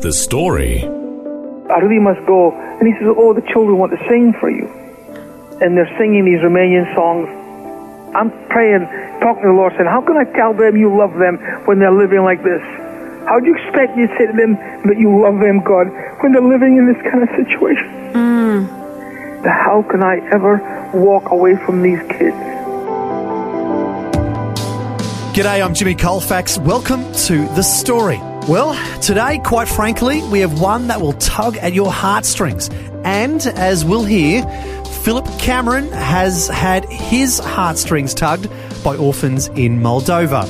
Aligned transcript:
The 0.00 0.12
story. 0.12 0.84
I 0.84 1.78
really 1.80 1.98
must 1.98 2.20
go. 2.26 2.52
And 2.52 2.86
he 2.86 2.92
says, 3.00 3.08
Oh, 3.16 3.32
the 3.32 3.40
children 3.52 3.78
want 3.78 3.92
to 3.92 3.98
sing 4.06 4.34
for 4.38 4.50
you. 4.50 4.68
And 5.64 5.72
they're 5.72 5.90
singing 5.96 6.26
these 6.26 6.44
Romanian 6.44 6.84
songs. 6.94 7.26
I'm 8.14 8.28
praying, 8.52 8.84
talking 9.24 9.42
to 9.42 9.48
the 9.48 9.56
Lord, 9.56 9.72
saying, 9.72 9.88
How 9.88 10.04
can 10.04 10.20
I 10.20 10.24
tell 10.36 10.52
them 10.52 10.76
you 10.76 10.92
love 10.92 11.14
them 11.16 11.40
when 11.64 11.78
they're 11.78 11.96
living 11.96 12.22
like 12.22 12.44
this? 12.44 12.60
How 13.24 13.40
do 13.40 13.48
you 13.48 13.56
expect 13.56 13.96
me 13.96 14.06
to 14.06 14.12
say 14.20 14.26
to 14.28 14.36
them 14.36 14.60
that 14.84 14.98
you 15.00 15.16
love 15.16 15.40
them, 15.40 15.64
God, 15.64 15.88
when 16.20 16.32
they're 16.32 16.44
living 16.44 16.76
in 16.76 16.86
this 16.92 17.00
kind 17.00 17.24
of 17.24 17.32
situation? 17.32 17.88
Mm. 18.12 19.48
How 19.48 19.80
can 19.80 20.04
I 20.04 20.20
ever 20.28 20.60
walk 20.92 21.32
away 21.32 21.56
from 21.64 21.80
these 21.80 22.00
kids? 22.12 22.36
G'day, 25.32 25.64
I'm 25.64 25.72
Jimmy 25.72 25.94
Colefax. 25.94 26.58
Welcome 26.58 27.00
to 27.24 27.48
The 27.56 27.62
Story. 27.62 28.20
Well, 28.48 28.76
today, 29.00 29.40
quite 29.40 29.66
frankly, 29.66 30.22
we 30.28 30.38
have 30.38 30.60
one 30.60 30.86
that 30.86 31.00
will 31.00 31.14
tug 31.14 31.56
at 31.56 31.72
your 31.72 31.90
heartstrings. 31.90 32.70
And 33.02 33.44
as 33.44 33.84
we'll 33.84 34.04
hear, 34.04 34.44
Philip 35.02 35.26
Cameron 35.40 35.90
has 35.90 36.46
had 36.46 36.84
his 36.84 37.40
heartstrings 37.40 38.14
tugged 38.14 38.48
by 38.84 38.96
orphans 38.96 39.48
in 39.48 39.80
Moldova. 39.80 40.46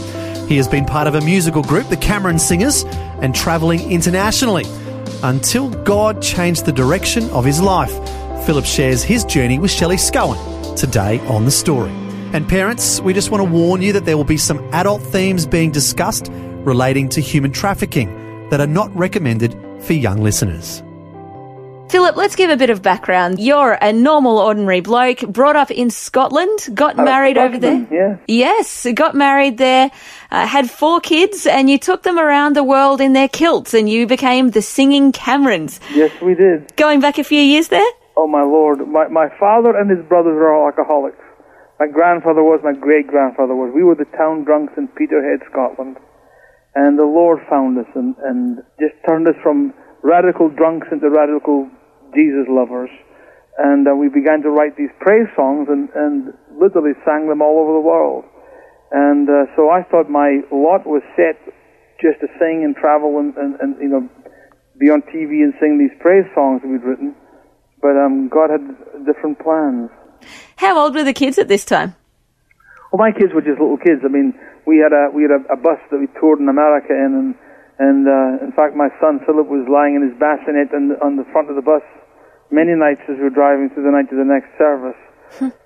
He 0.46 0.58
has 0.58 0.68
been 0.68 0.84
part 0.84 1.06
of 1.06 1.14
a 1.14 1.22
musical 1.22 1.62
group, 1.62 1.88
the 1.88 1.96
Cameron 1.96 2.38
Singers, 2.38 2.84
and 3.22 3.34
travelling 3.34 3.90
internationally 3.90 4.64
until 5.22 5.70
God 5.84 6.20
changed 6.20 6.66
the 6.66 6.72
direction 6.72 7.30
of 7.30 7.46
his 7.46 7.62
life. 7.62 7.94
Philip 8.44 8.66
shares 8.66 9.02
his 9.04 9.24
journey 9.24 9.58
with 9.58 9.70
Shelley 9.70 9.96
Scowen 9.96 10.76
today 10.76 11.18
on 11.28 11.46
The 11.46 11.50
Story. 11.50 11.92
And 12.34 12.46
parents, 12.46 13.00
we 13.00 13.14
just 13.14 13.30
want 13.30 13.42
to 13.42 13.50
warn 13.50 13.80
you 13.80 13.94
that 13.94 14.04
there 14.04 14.18
will 14.18 14.24
be 14.24 14.36
some 14.36 14.58
adult 14.74 15.00
themes 15.00 15.46
being 15.46 15.70
discussed 15.70 16.30
relating 16.66 17.08
to 17.10 17.20
human 17.20 17.52
trafficking 17.52 18.48
that 18.50 18.60
are 18.60 18.66
not 18.66 18.94
recommended 18.96 19.56
for 19.80 19.92
young 19.92 20.22
listeners. 20.22 20.82
Philip, 21.88 22.16
let's 22.16 22.34
give 22.34 22.50
a 22.50 22.56
bit 22.56 22.68
of 22.68 22.82
background. 22.82 23.38
You're 23.38 23.78
a 23.80 23.92
normal, 23.92 24.38
ordinary 24.38 24.80
bloke, 24.80 25.20
brought 25.20 25.54
up 25.54 25.70
in 25.70 25.88
Scotland, 25.90 26.58
got 26.74 26.96
married 26.96 27.38
over 27.38 27.58
there. 27.58 27.86
Yeah. 27.92 28.16
Yes, 28.26 28.84
got 28.92 29.14
married 29.14 29.56
there, 29.58 29.92
uh, 30.32 30.46
had 30.46 30.68
four 30.68 31.00
kids, 31.00 31.46
and 31.46 31.70
you 31.70 31.78
took 31.78 32.02
them 32.02 32.18
around 32.18 32.56
the 32.56 32.64
world 32.64 33.00
in 33.00 33.12
their 33.12 33.28
kilts, 33.28 33.72
and 33.72 33.88
you 33.88 34.08
became 34.08 34.50
the 34.50 34.62
Singing 34.62 35.12
Camerons. 35.12 35.78
Yes, 35.94 36.10
we 36.20 36.34
did. 36.34 36.74
Going 36.74 36.98
back 36.98 37.18
a 37.18 37.24
few 37.24 37.40
years 37.40 37.68
there? 37.68 37.88
Oh, 38.16 38.26
my 38.26 38.42
Lord. 38.42 38.88
My, 38.88 39.06
my 39.06 39.28
father 39.38 39.76
and 39.76 39.88
his 39.88 40.04
brothers 40.08 40.34
were 40.34 40.52
all 40.52 40.66
alcoholics. 40.66 41.22
My 41.78 41.86
grandfather 41.86 42.42
was, 42.42 42.60
my 42.64 42.72
great 42.72 43.06
grandfather 43.06 43.54
was. 43.54 43.70
We 43.72 43.84
were 43.84 43.94
the 43.94 44.06
town 44.16 44.42
drunks 44.42 44.72
in 44.76 44.88
Peterhead, 44.88 45.46
Scotland. 45.50 45.98
And 46.76 46.98
the 46.98 47.08
Lord 47.08 47.40
found 47.48 47.78
us 47.78 47.88
and, 47.94 48.14
and 48.20 48.60
just 48.78 48.92
turned 49.08 49.26
us 49.26 49.34
from 49.42 49.72
radical 50.02 50.50
drunks 50.52 50.88
into 50.92 51.08
radical 51.08 51.68
Jesus 52.14 52.44
lovers. 52.48 52.90
And 53.56 53.88
uh, 53.88 53.96
we 53.96 54.12
began 54.12 54.42
to 54.42 54.50
write 54.50 54.76
these 54.76 54.92
praise 55.00 55.26
songs 55.34 55.68
and, 55.72 55.88
and 55.96 56.36
literally 56.52 56.92
sang 57.08 57.28
them 57.32 57.40
all 57.40 57.64
over 57.64 57.72
the 57.72 57.80
world. 57.80 58.24
And 58.92 59.24
uh, 59.24 59.48
so 59.56 59.70
I 59.70 59.88
thought 59.88 60.10
my 60.10 60.44
lot 60.52 60.84
was 60.86 61.00
set 61.16 61.40
just 61.96 62.20
to 62.20 62.28
sing 62.38 62.60
and 62.62 62.76
travel 62.76 63.18
and, 63.18 63.34
and, 63.36 63.56
and 63.58 63.80
you 63.80 63.88
know 63.88 64.08
be 64.78 64.90
on 64.90 65.00
TV 65.08 65.40
and 65.40 65.54
sing 65.58 65.78
these 65.80 65.96
praise 66.00 66.28
songs 66.34 66.60
that 66.60 66.68
we'd 66.68 66.84
written. 66.84 67.16
But 67.80 67.96
um, 67.96 68.28
God 68.28 68.50
had 68.50 68.60
different 69.06 69.40
plans. 69.40 69.88
How 70.56 70.78
old 70.78 70.94
were 70.94 71.04
the 71.04 71.14
kids 71.14 71.38
at 71.38 71.48
this 71.48 71.64
time? 71.64 71.96
Well, 72.92 73.00
my 73.00 73.12
kids 73.18 73.32
were 73.34 73.40
just 73.40 73.58
little 73.58 73.78
kids. 73.78 74.02
I 74.04 74.08
mean, 74.08 74.34
we 74.66 74.78
had 74.82 74.92
a 74.92 75.08
we 75.14 75.22
had 75.22 75.30
a, 75.30 75.40
a 75.54 75.56
bus 75.56 75.78
that 75.90 75.98
we 75.98 76.10
toured 76.18 76.40
in 76.40 76.48
America 76.48 76.92
in, 76.92 77.14
and 77.14 77.34
and 77.78 78.08
uh, 78.08 78.44
in 78.44 78.52
fact, 78.52 78.74
my 78.74 78.88
son 79.00 79.20
Philip 79.24 79.46
was 79.46 79.64
lying 79.70 79.94
in 79.94 80.02
his 80.02 80.16
bassinet 80.18 80.74
on 80.74 80.88
the, 80.88 80.96
on 81.00 81.16
the 81.16 81.24
front 81.32 81.48
of 81.48 81.56
the 81.56 81.62
bus 81.62 81.82
many 82.50 82.74
nights 82.74 83.00
as 83.08 83.16
we 83.16 83.24
were 83.24 83.30
driving 83.30 83.70
through 83.70 83.84
the 83.84 83.90
night 83.90 84.10
to 84.10 84.16
the 84.16 84.26
next 84.26 84.50
service. 84.58 84.98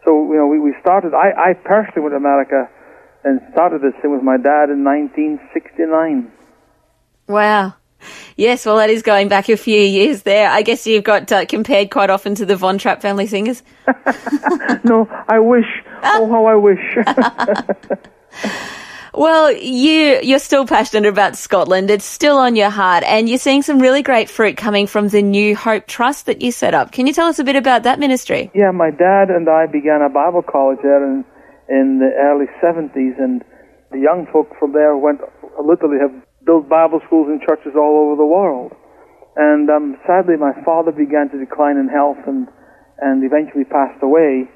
so 0.05 0.11
you 0.31 0.37
know, 0.37 0.47
we 0.47 0.61
we 0.61 0.75
started. 0.81 1.15
I 1.15 1.33
I 1.33 1.53
personally 1.55 2.03
went 2.03 2.13
to 2.13 2.21
America 2.21 2.69
and 3.25 3.41
started 3.53 3.83
this 3.83 3.95
thing 4.01 4.13
with 4.13 4.23
my 4.23 4.37
dad 4.37 4.71
in 4.71 4.85
1969. 4.85 6.31
Wow. 7.29 7.75
Yes, 8.37 8.65
well, 8.65 8.77
that 8.77 8.89
is 8.89 9.03
going 9.03 9.29
back 9.29 9.51
a 9.51 9.57
few 9.59 9.79
years 9.79 10.23
there. 10.23 10.49
I 10.49 10.63
guess 10.63 10.87
you've 10.87 11.05
got 11.05 11.31
uh, 11.31 11.45
compared 11.45 11.91
quite 11.91 12.09
often 12.09 12.35
to 12.37 12.47
the 12.47 12.57
Von 12.57 12.79
Trapp 12.79 13.03
family 13.03 13.27
singers. 13.27 13.63
no, 14.85 15.07
I 15.29 15.39
wish. 15.39 15.67
Oh, 16.03 16.27
how 16.31 16.47
I 16.47 16.55
wish. 16.55 16.81
Well, 19.13 19.51
you 19.53 20.21
you're 20.23 20.39
still 20.39 20.67
passionate 20.67 21.09
about 21.09 21.37
Scotland. 21.37 21.91
It's 21.91 22.05
still 22.05 22.39
on 22.39 22.55
your 22.55 22.71
heart, 22.71 23.03
and 23.05 23.29
you're 23.29 23.39
seeing 23.39 23.63
some 23.63 23.81
really 23.81 24.03
great 24.03 24.31
fruit 24.31 24.57
coming 24.57 24.87
from 24.87 25.09
the 25.09 25.21
New 25.21 25.57
Hope 25.57 25.87
Trust 25.87 26.27
that 26.27 26.43
you 26.43 26.53
set 26.53 26.75
up. 26.75 26.93
Can 26.93 27.07
you 27.07 27.13
tell 27.13 27.27
us 27.27 27.39
a 27.39 27.45
bit 27.45 27.57
about 27.57 27.83
that 27.83 27.99
ministry? 27.99 28.51
Yeah, 28.55 28.71
my 28.71 28.91
dad 28.91 29.31
and 29.31 29.49
I 29.49 29.67
began 29.67 30.03
a 30.03 30.09
Bible 30.09 30.43
college 30.43 30.79
there 30.83 31.05
in 31.05 31.25
in 31.69 31.99
the 31.99 32.11
early 32.19 32.47
70s, 32.63 33.19
and 33.19 33.43
the 33.91 33.99
young 33.99 34.27
folk 34.33 34.49
from 34.59 34.73
there 34.73 34.97
went 34.97 35.21
literally 35.59 35.99
have 35.99 36.15
built 36.47 36.69
Bible 36.69 37.01
schools 37.07 37.27
and 37.29 37.41
churches 37.41 37.73
all 37.75 38.07
over 38.07 38.17
the 38.17 38.27
world. 38.27 38.73
And 39.37 39.71
um, 39.71 39.97
sadly, 40.07 40.37
my 40.37 40.53
father 40.65 40.93
began 40.93 41.31
to 41.31 41.39
decline 41.39 41.77
in 41.77 41.89
health 41.89 42.19
and 42.27 42.47
and 43.03 43.25
eventually 43.25 43.65
passed 43.65 44.03
away, 44.03 44.47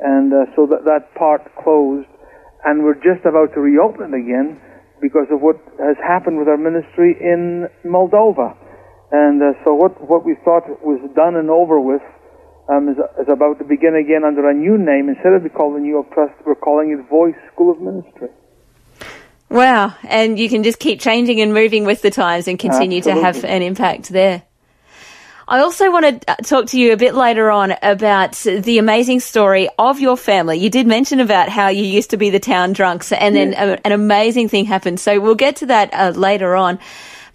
and 0.00 0.32
uh, 0.32 0.46
so 0.56 0.64
that 0.66 0.84
that 0.84 1.14
part 1.16 1.42
closed 1.62 2.08
and 2.64 2.84
we're 2.84 3.00
just 3.00 3.24
about 3.24 3.54
to 3.54 3.60
reopen 3.60 4.12
it 4.12 4.16
again 4.16 4.60
because 5.00 5.26
of 5.32 5.40
what 5.40 5.56
has 5.78 5.96
happened 6.06 6.38
with 6.38 6.48
our 6.48 6.58
ministry 6.58 7.16
in 7.18 7.68
Moldova. 7.84 8.56
And 9.12 9.42
uh, 9.42 9.58
so 9.64 9.74
what, 9.74 9.96
what 10.08 10.24
we 10.24 10.36
thought 10.44 10.68
was 10.84 11.00
done 11.16 11.36
and 11.36 11.50
over 11.50 11.80
with 11.80 12.02
um, 12.68 12.88
is, 12.88 12.96
is 13.20 13.28
about 13.28 13.58
to 13.58 13.64
begin 13.64 13.96
again 13.96 14.22
under 14.24 14.48
a 14.48 14.54
new 14.54 14.78
name. 14.78 15.08
Instead 15.08 15.32
of 15.32 15.42
called 15.54 15.76
the 15.76 15.80
New 15.80 15.96
Hope 15.96 16.12
Trust, 16.12 16.34
we're 16.46 16.54
calling 16.54 16.92
it 16.92 17.08
Voice 17.08 17.34
School 17.52 17.72
of 17.72 17.80
Ministry. 17.80 18.28
Wow. 19.48 19.94
And 20.04 20.38
you 20.38 20.48
can 20.48 20.62
just 20.62 20.78
keep 20.78 21.00
changing 21.00 21.40
and 21.40 21.52
moving 21.52 21.84
with 21.84 22.02
the 22.02 22.10
times 22.10 22.46
and 22.46 22.58
continue 22.58 22.98
Absolutely. 22.98 23.20
to 23.20 23.26
have 23.26 23.44
an 23.44 23.62
impact 23.62 24.10
there. 24.10 24.42
I 25.50 25.62
also 25.62 25.90
want 25.90 26.22
to 26.22 26.36
talk 26.44 26.66
to 26.66 26.78
you 26.78 26.92
a 26.92 26.96
bit 26.96 27.12
later 27.12 27.50
on 27.50 27.74
about 27.82 28.34
the 28.34 28.78
amazing 28.78 29.18
story 29.18 29.68
of 29.80 29.98
your 29.98 30.16
family. 30.16 30.58
You 30.58 30.70
did 30.70 30.86
mention 30.86 31.18
about 31.18 31.48
how 31.48 31.66
you 31.66 31.82
used 31.82 32.10
to 32.10 32.16
be 32.16 32.30
the 32.30 32.38
town 32.38 32.72
drunks 32.72 33.10
and 33.10 33.34
then 33.34 33.54
a, 33.54 33.84
an 33.84 33.90
amazing 33.90 34.48
thing 34.48 34.64
happened. 34.64 35.00
So 35.00 35.18
we'll 35.18 35.34
get 35.34 35.56
to 35.56 35.66
that 35.66 35.92
uh, 35.92 36.10
later 36.10 36.54
on. 36.54 36.78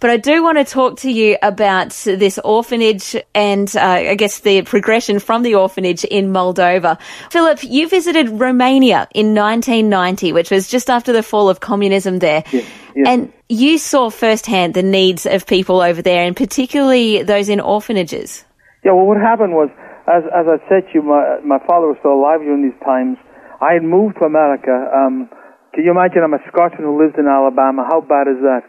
But 0.00 0.10
I 0.10 0.16
do 0.16 0.42
want 0.42 0.58
to 0.58 0.64
talk 0.64 0.98
to 1.00 1.10
you 1.10 1.36
about 1.42 1.90
this 1.90 2.38
orphanage 2.38 3.16
and 3.34 3.74
uh, 3.76 3.80
I 3.80 4.14
guess 4.14 4.40
the 4.40 4.62
progression 4.62 5.18
from 5.18 5.42
the 5.42 5.54
orphanage 5.54 6.04
in 6.04 6.32
Moldova. 6.32 6.98
Philip, 7.30 7.62
you 7.62 7.88
visited 7.88 8.28
Romania 8.28 9.08
in 9.14 9.34
1990, 9.34 10.32
which 10.32 10.50
was 10.50 10.68
just 10.68 10.90
after 10.90 11.12
the 11.12 11.22
fall 11.22 11.48
of 11.48 11.60
communism 11.60 12.18
there. 12.18 12.44
Yes, 12.52 12.70
yes. 12.94 13.06
And 13.06 13.32
you 13.48 13.78
saw 13.78 14.10
firsthand 14.10 14.74
the 14.74 14.82
needs 14.82 15.26
of 15.26 15.46
people 15.46 15.80
over 15.80 16.02
there 16.02 16.24
and 16.24 16.36
particularly 16.36 17.22
those 17.22 17.48
in 17.48 17.60
orphanages. 17.60 18.44
Yeah, 18.84 18.92
well, 18.92 19.06
what 19.06 19.18
happened 19.18 19.52
was, 19.52 19.70
as, 20.06 20.22
as 20.34 20.46
I 20.46 20.58
said 20.68 20.86
to 20.88 20.94
you, 20.94 21.02
my, 21.02 21.40
my 21.44 21.58
father 21.66 21.88
was 21.88 21.96
still 22.00 22.14
alive 22.14 22.40
during 22.40 22.62
these 22.62 22.80
times. 22.84 23.18
I 23.60 23.72
had 23.72 23.82
moved 23.82 24.16
to 24.18 24.24
America. 24.24 24.70
Um, 24.94 25.28
can 25.76 25.84
you 25.84 25.92
imagine 25.92 26.24
I'm 26.24 26.32
a 26.32 26.40
Scotsman 26.48 26.88
who 26.88 26.96
lives 26.96 27.20
in 27.20 27.28
Alabama? 27.28 27.84
How 27.84 28.00
bad 28.00 28.32
is 28.32 28.40
that? 28.40 28.64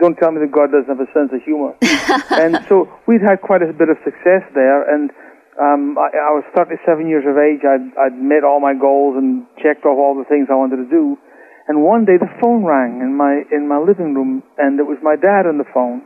Don't 0.00 0.16
tell 0.16 0.32
me 0.32 0.40
that 0.40 0.48
God 0.48 0.72
doesn't 0.72 0.88
have 0.88 0.96
a 0.96 1.12
sense 1.12 1.28
of 1.28 1.44
humor. 1.44 1.76
and 2.40 2.56
so 2.72 2.88
we'd 3.04 3.20
had 3.20 3.44
quite 3.44 3.60
a 3.60 3.68
bit 3.68 3.92
of 3.92 4.00
success 4.00 4.48
there, 4.56 4.80
and 4.88 5.12
um, 5.60 6.00
I, 6.00 6.08
I 6.08 6.32
was 6.32 6.48
37 6.56 7.04
years 7.04 7.28
of 7.28 7.36
age. 7.36 7.68
I'd, 7.68 7.84
I'd 8.00 8.16
met 8.16 8.48
all 8.48 8.64
my 8.64 8.72
goals 8.72 9.20
and 9.20 9.44
checked 9.60 9.84
off 9.84 10.00
all 10.00 10.16
the 10.16 10.24
things 10.24 10.48
I 10.48 10.56
wanted 10.56 10.80
to 10.80 10.88
do. 10.88 11.20
And 11.68 11.84
one 11.84 12.08
day 12.08 12.16
the 12.16 12.32
phone 12.40 12.64
rang 12.64 13.04
in 13.04 13.12
my 13.12 13.44
in 13.52 13.68
my 13.68 13.76
living 13.76 14.16
room, 14.16 14.40
and 14.56 14.80
it 14.80 14.88
was 14.88 15.04
my 15.04 15.20
dad 15.20 15.44
on 15.44 15.60
the 15.60 15.68
phone. 15.68 16.00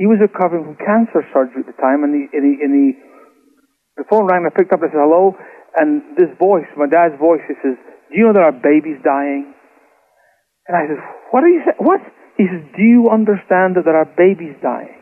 He 0.00 0.08
was 0.08 0.16
recovering 0.16 0.64
from 0.64 0.80
cancer 0.80 1.20
surgery 1.28 1.60
at 1.60 1.68
the 1.68 1.76
time, 1.76 2.08
and 2.08 2.16
he 2.16 2.24
and 2.32 2.40
he, 2.40 2.52
and 2.56 2.72
he 2.72 2.86
the 4.00 4.08
phone 4.08 4.24
rang. 4.24 4.48
I 4.48 4.50
picked 4.50 4.72
up. 4.72 4.80
and 4.80 4.88
I 4.88 4.96
said 4.96 5.04
hello, 5.04 5.36
and 5.76 6.16
this 6.16 6.32
voice, 6.40 6.64
my 6.80 6.88
dad's 6.88 7.20
voice, 7.20 7.44
he 7.44 7.52
says, 7.60 7.76
"Do 8.12 8.20
you 8.20 8.28
know 8.28 8.36
that 8.36 8.44
our 8.44 8.52
baby's 8.52 9.00
dying?" 9.02 9.56
And 10.68 10.76
I 10.76 10.86
said, 10.86 11.00
"What 11.32 11.42
are 11.42 11.48
you 11.48 11.64
saying? 11.64 11.80
What?" 11.80 12.00
He 12.36 12.48
says, 12.48 12.64
Do 12.76 12.82
you 12.82 13.12
understand 13.12 13.76
that 13.76 13.84
there 13.84 13.96
are 13.96 14.08
babies 14.08 14.56
dying? 14.62 14.96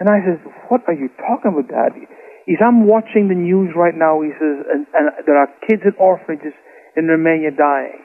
And 0.00 0.08
I 0.08 0.20
says, 0.20 0.40
What 0.68 0.84
are 0.86 0.96
you 0.96 1.08
talking 1.16 1.56
about, 1.56 1.68
Daddy? 1.68 2.04
He 2.44 2.54
says, 2.54 2.64
I'm 2.68 2.86
watching 2.86 3.26
the 3.26 3.38
news 3.38 3.72
right 3.74 3.96
now, 3.96 4.22
he 4.22 4.30
says, 4.38 4.62
and, 4.70 4.86
and 4.94 5.04
there 5.26 5.34
are 5.34 5.50
kids 5.66 5.82
in 5.82 5.96
orphanages 5.98 6.54
in 6.94 7.08
Romania 7.08 7.50
dying. 7.50 7.98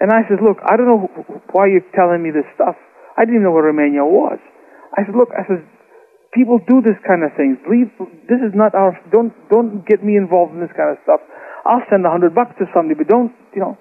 And 0.00 0.12
I 0.12 0.22
says, 0.28 0.38
Look, 0.44 0.60
I 0.68 0.76
don't 0.76 0.86
know 0.86 1.08
why 1.56 1.72
you're 1.72 1.86
telling 1.96 2.20
me 2.20 2.30
this 2.30 2.46
stuff. 2.54 2.76
I 3.16 3.24
didn't 3.24 3.40
even 3.40 3.48
know 3.48 3.56
where 3.56 3.72
Romania 3.72 4.04
was. 4.04 4.38
I 4.92 5.08
said, 5.08 5.16
Look, 5.16 5.32
I 5.32 5.48
says, 5.48 5.64
people 6.36 6.60
do 6.68 6.84
this 6.84 7.00
kind 7.08 7.24
of 7.24 7.32
things. 7.40 7.56
Believe 7.64 7.88
this 8.28 8.40
is 8.44 8.52
not 8.52 8.76
our. 8.76 8.96
Don't 9.12 9.32
don't 9.48 9.84
get 9.88 10.04
me 10.04 10.16
involved 10.16 10.52
in 10.52 10.60
this 10.60 10.72
kind 10.76 10.92
of 10.92 11.00
stuff. 11.04 11.20
I'll 11.64 11.84
send 11.90 12.06
a 12.06 12.10
hundred 12.10 12.34
bucks 12.34 12.54
to 12.58 12.66
somebody, 12.74 12.98
but 12.98 13.08
don't 13.08 13.32
you 13.54 13.60
know. 13.60 13.78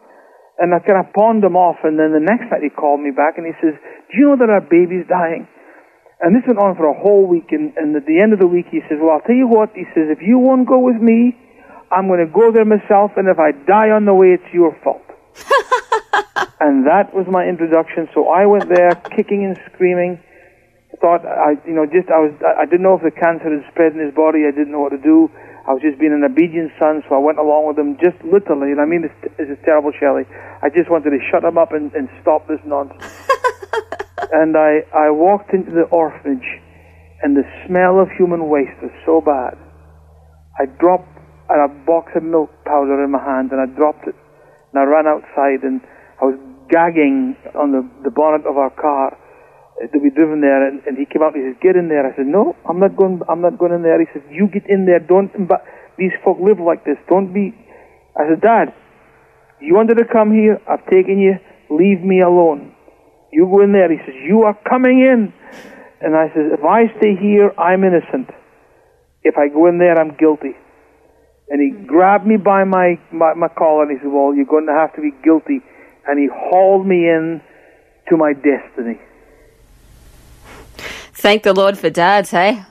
And 0.60 0.76
I 0.76 0.80
kind 0.80 1.02
of 1.02 1.12
pawned 1.14 1.44
him 1.44 1.56
off, 1.56 1.82
and 1.84 1.98
then 1.98 2.14
the 2.14 2.22
next 2.22 2.52
night 2.52 2.62
he 2.62 2.70
called 2.70 3.02
me 3.02 3.10
back 3.10 3.38
and 3.38 3.46
he 3.48 3.54
says, 3.62 3.74
"Do 3.74 4.14
you 4.18 4.30
know 4.30 4.38
that 4.38 4.50
our 4.50 4.62
baby's 4.62 5.08
dying?" 5.10 5.48
And 6.22 6.36
this 6.36 6.46
went 6.46 6.60
on 6.62 6.78
for 6.78 6.86
a 6.86 6.94
whole 6.94 7.26
week. 7.26 7.50
And, 7.50 7.74
and 7.78 7.96
at 7.96 8.06
the 8.06 8.22
end 8.22 8.34
of 8.34 8.40
the 8.40 8.46
week, 8.46 8.70
he 8.70 8.82
says, 8.86 9.02
"Well, 9.02 9.18
I'll 9.18 9.26
tell 9.26 9.36
you 9.36 9.48
what." 9.48 9.74
He 9.74 9.86
says, 9.96 10.14
"If 10.14 10.22
you 10.22 10.38
won't 10.38 10.68
go 10.68 10.78
with 10.78 11.02
me, 11.02 11.34
I'm 11.90 12.08
going 12.08 12.22
to 12.22 12.32
go 12.32 12.52
there 12.52 12.66
myself, 12.66 13.18
and 13.18 13.28
if 13.28 13.40
I 13.40 13.52
die 13.66 13.90
on 13.90 14.06
the 14.06 14.14
way, 14.14 14.38
it's 14.38 14.54
your 14.54 14.78
fault." 14.84 15.02
and 16.62 16.86
that 16.86 17.14
was 17.14 17.26
my 17.26 17.48
introduction. 17.48 18.08
So 18.14 18.30
I 18.30 18.46
went 18.46 18.70
there, 18.70 18.94
kicking 19.18 19.46
and 19.46 19.58
screaming 19.74 20.22
thought 21.02 21.26
I, 21.26 21.58
you 21.66 21.74
know, 21.74 21.90
just 21.90 22.14
I 22.14 22.22
was, 22.22 22.32
I 22.46 22.70
didn't 22.70 22.86
know 22.86 22.96
if 22.96 23.02
the 23.02 23.12
cancer 23.12 23.50
had 23.50 23.66
spread 23.74 23.98
in 23.98 24.00
his 24.00 24.14
body. 24.14 24.46
I 24.46 24.54
didn't 24.54 24.72
know 24.72 24.86
what 24.86 24.94
to 24.94 25.02
do. 25.02 25.34
I 25.68 25.78
was 25.78 25.82
just 25.86 26.02
being 26.02 26.14
an 26.14 26.26
obedient 26.26 26.74
son, 26.82 27.06
so 27.06 27.14
I 27.14 27.22
went 27.22 27.38
along 27.38 27.70
with 27.70 27.78
him, 27.78 27.94
just 28.02 28.18
literally. 28.26 28.74
And 28.74 28.82
I 28.82 28.86
mean, 28.90 29.06
this, 29.06 29.14
this 29.38 29.46
is 29.46 29.62
terrible, 29.62 29.94
Shelley. 29.94 30.26
I 30.66 30.74
just 30.74 30.90
wanted 30.90 31.14
to 31.14 31.22
shut 31.30 31.46
him 31.46 31.58
up 31.58 31.70
and, 31.72 31.94
and 31.94 32.10
stop 32.22 32.48
this 32.50 32.60
nonsense. 32.66 33.06
and 34.34 34.58
I, 34.58 34.82
I 34.90 35.14
walked 35.14 35.54
into 35.54 35.70
the 35.70 35.86
orphanage, 35.94 36.50
and 37.22 37.38
the 37.38 37.46
smell 37.68 38.02
of 38.02 38.10
human 38.18 38.50
waste 38.50 38.82
was 38.82 38.92
so 39.06 39.22
bad. 39.22 39.54
I 40.58 40.66
dropped 40.66 41.14
a 41.46 41.70
box 41.86 42.10
of 42.16 42.24
milk 42.24 42.50
powder 42.66 42.98
in 43.04 43.12
my 43.12 43.22
hand, 43.22 43.54
and 43.54 43.62
I 43.62 43.70
dropped 43.70 44.08
it. 44.08 44.16
And 44.74 44.82
I 44.82 44.86
ran 44.90 45.06
outside, 45.06 45.62
and 45.62 45.78
I 46.22 46.26
was 46.26 46.40
gagging 46.74 47.38
on 47.54 47.70
the, 47.70 47.86
the 48.02 48.10
bonnet 48.10 48.50
of 48.50 48.58
our 48.58 48.72
car 48.72 49.14
Eh, 49.82 49.88
to 49.88 50.00
be 50.00 50.10
driven 50.10 50.42
there, 50.42 50.68
and, 50.68 50.82
and 50.86 50.98
he 50.98 51.06
came 51.06 51.22
out 51.22 51.34
and 51.36 51.44
he 51.44 51.54
said, 51.54 51.62
"Get 51.62 51.76
in 51.76 51.90
there." 51.90 52.06
I 52.06 52.16
said, 52.16 52.28
"No, 52.28 52.56
I'm 52.70 52.80
not 52.80 52.96
going. 52.96 53.22
I'm 53.28 53.42
not 53.42 53.58
going 53.58 53.74
in 53.74 53.82
there." 53.82 54.00
He 54.00 54.08
said, 54.14 54.24
"You 54.30 54.48
get 54.48 54.70
in 54.70 54.86
there. 54.86 55.00
Don't. 55.00 55.32
But 55.48 55.66
These 55.98 56.14
folk 56.24 56.40
live 56.40 56.60
like 56.60 56.86
this. 56.86 56.98
Don't 57.10 57.34
be." 57.34 57.54
I 58.16 58.28
said, 58.30 58.42
"Dad, 58.42 58.74
you 59.60 59.76
wanted 59.76 59.98
to 59.98 60.06
come 60.06 60.32
here. 60.32 60.60
I've 60.68 60.86
taken 60.86 61.20
you. 61.20 61.40
Leave 61.70 62.02
me 62.02 62.22
alone. 62.22 62.74
You 63.32 63.46
go 63.46 63.62
in 63.62 63.72
there." 63.72 63.90
He 63.92 63.98
says, 64.06 64.16
"You 64.28 64.44
are 64.44 64.58
coming 64.70 65.00
in," 65.00 65.34
and 66.02 66.16
I 66.16 66.30
said, 66.34 66.52
"If 66.52 66.64
I 66.64 66.88
stay 66.98 67.16
here, 67.16 67.52
I'm 67.58 67.84
innocent. 67.84 68.30
If 69.24 69.38
I 69.38 69.48
go 69.48 69.68
in 69.68 69.78
there, 69.78 69.98
I'm 70.00 70.16
guilty." 70.16 70.56
And 71.50 71.60
he 71.60 71.70
hmm. 71.78 71.86
grabbed 71.86 72.26
me 72.26 72.38
by 72.38 72.64
my, 72.64 72.98
my, 73.12 73.34
my 73.34 73.50
collar 73.50 73.84
and 73.84 73.92
he 73.92 73.98
said, 73.98 74.12
Well, 74.12 74.34
you're 74.34 74.46
going 74.46 74.68
to 74.68 74.74
have 74.74 74.96
to 74.96 75.02
be 75.02 75.12
guilty. 75.22 75.60
And 76.08 76.18
he 76.18 76.30
hauled 76.32 76.88
me 76.88 77.10
in 77.10 77.42
to 78.10 78.16
my 78.16 78.32
destiny. 78.32 78.98
Thank 81.14 81.44
the 81.44 81.54
Lord 81.54 81.78
for 81.78 81.90
dads, 81.90 82.32
hey? 82.32 82.64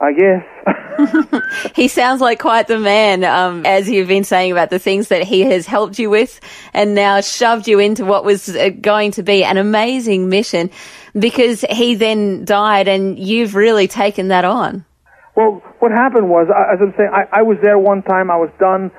I 0.00 0.12
guess. 0.12 0.44
he 1.74 1.88
sounds 1.88 2.20
like 2.20 2.38
quite 2.38 2.66
the 2.66 2.78
man, 2.78 3.24
um, 3.24 3.64
as 3.66 3.88
you've 3.88 4.08
been 4.08 4.24
saying 4.24 4.52
about 4.52 4.70
the 4.70 4.78
things 4.78 5.08
that 5.08 5.22
he 5.22 5.40
has 5.42 5.66
helped 5.66 5.98
you 5.98 6.10
with 6.10 6.40
and 6.72 6.94
now 6.94 7.20
shoved 7.20 7.68
you 7.68 7.78
into 7.78 8.04
what 8.04 8.24
was 8.24 8.48
uh, 8.48 8.70
going 8.80 9.10
to 9.12 9.22
be 9.22 9.44
an 9.44 9.56
amazing 9.56 10.28
mission 10.28 10.70
because 11.18 11.64
he 11.70 11.94
then 11.94 12.44
died 12.44 12.88
and 12.88 13.18
you've 13.18 13.54
really 13.54 13.88
taken 13.88 14.28
that 14.28 14.44
on. 14.44 14.84
Well, 15.34 15.62
what 15.78 15.92
happened 15.92 16.28
was, 16.28 16.48
as 16.50 16.78
I'm 16.80 16.92
saying, 16.96 17.10
I, 17.12 17.40
I 17.40 17.42
was 17.42 17.56
there 17.62 17.78
one 17.78 18.02
time, 18.02 18.30
I 18.30 18.36
was 18.36 18.50
done. 18.60 18.90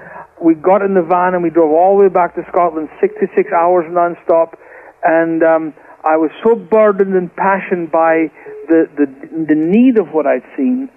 We 0.43 0.55
got 0.55 0.81
in 0.81 0.93
the 0.93 1.03
van 1.03 1.35
and 1.35 1.43
we 1.43 1.49
drove 1.49 1.71
all 1.71 1.97
the 1.97 2.03
way 2.03 2.09
back 2.09 2.35
to 2.35 2.41
Scotland, 2.49 2.89
66 2.99 3.51
hours 3.53 3.85
non-stop. 3.89 4.57
And 5.03 5.43
um, 5.43 5.73
I 6.03 6.17
was 6.17 6.31
so 6.43 6.55
burdened 6.55 7.15
and 7.15 7.33
passionate 7.35 7.91
by 7.91 8.31
the, 8.67 8.87
the, 8.97 9.05
the 9.47 9.55
need 9.55 9.97
of 9.99 10.09
what 10.13 10.25
I'd 10.25 10.45
seen 10.55 10.89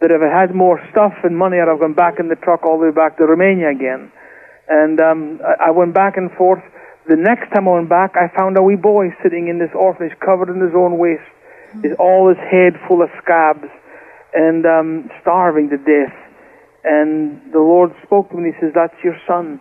that 0.00 0.10
if 0.10 0.20
I 0.20 0.32
had 0.32 0.54
more 0.54 0.80
stuff 0.90 1.12
and 1.24 1.36
money, 1.36 1.60
I'd 1.60 1.68
have 1.68 1.80
gone 1.80 1.92
back 1.92 2.18
in 2.18 2.28
the 2.28 2.36
truck 2.36 2.64
all 2.64 2.78
the 2.80 2.86
way 2.86 2.92
back 2.92 3.18
to 3.18 3.24
Romania 3.24 3.68
again. 3.68 4.10
And 4.68 5.00
um, 5.00 5.40
I, 5.44 5.68
I 5.68 5.70
went 5.70 5.94
back 5.94 6.16
and 6.16 6.32
forth. 6.32 6.62
The 7.06 7.16
next 7.16 7.52
time 7.52 7.68
I 7.68 7.72
went 7.72 7.88
back, 7.88 8.16
I 8.16 8.32
found 8.36 8.56
a 8.56 8.62
wee 8.62 8.76
boy 8.76 9.12
sitting 9.22 9.48
in 9.48 9.58
this 9.58 9.70
orphanage, 9.74 10.16
covered 10.24 10.48
in 10.48 10.60
his 10.60 10.72
own 10.74 10.96
waste, 10.96 11.20
mm-hmm. 11.76 12.00
all 12.00 12.28
his 12.28 12.38
head 12.38 12.80
full 12.88 13.02
of 13.02 13.10
scabs, 13.22 13.68
and 14.32 14.64
um, 14.64 15.10
starving 15.20 15.68
to 15.68 15.76
death. 15.76 16.16
And 16.84 17.52
the 17.52 17.60
Lord 17.60 17.92
spoke 18.04 18.30
to 18.30 18.36
me 18.36 18.48
and 18.48 18.54
He 18.54 18.60
says, 18.60 18.72
"That's 18.74 18.96
your 19.04 19.16
son." 19.26 19.60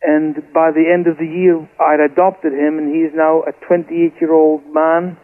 And 0.00 0.36
by 0.54 0.70
the 0.70 0.88
end 0.88 1.06
of 1.06 1.18
the 1.18 1.26
year, 1.26 1.68
I'd 1.80 2.00
adopted 2.00 2.52
him, 2.52 2.78
and 2.78 2.94
he 2.94 3.02
is 3.02 3.12
now 3.14 3.42
a 3.42 3.52
28 3.66 4.14
year 4.20 4.32
old 4.32 4.62
man. 4.72 5.18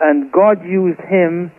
And 0.00 0.30
God 0.32 0.64
used 0.64 1.00
him 1.00 1.50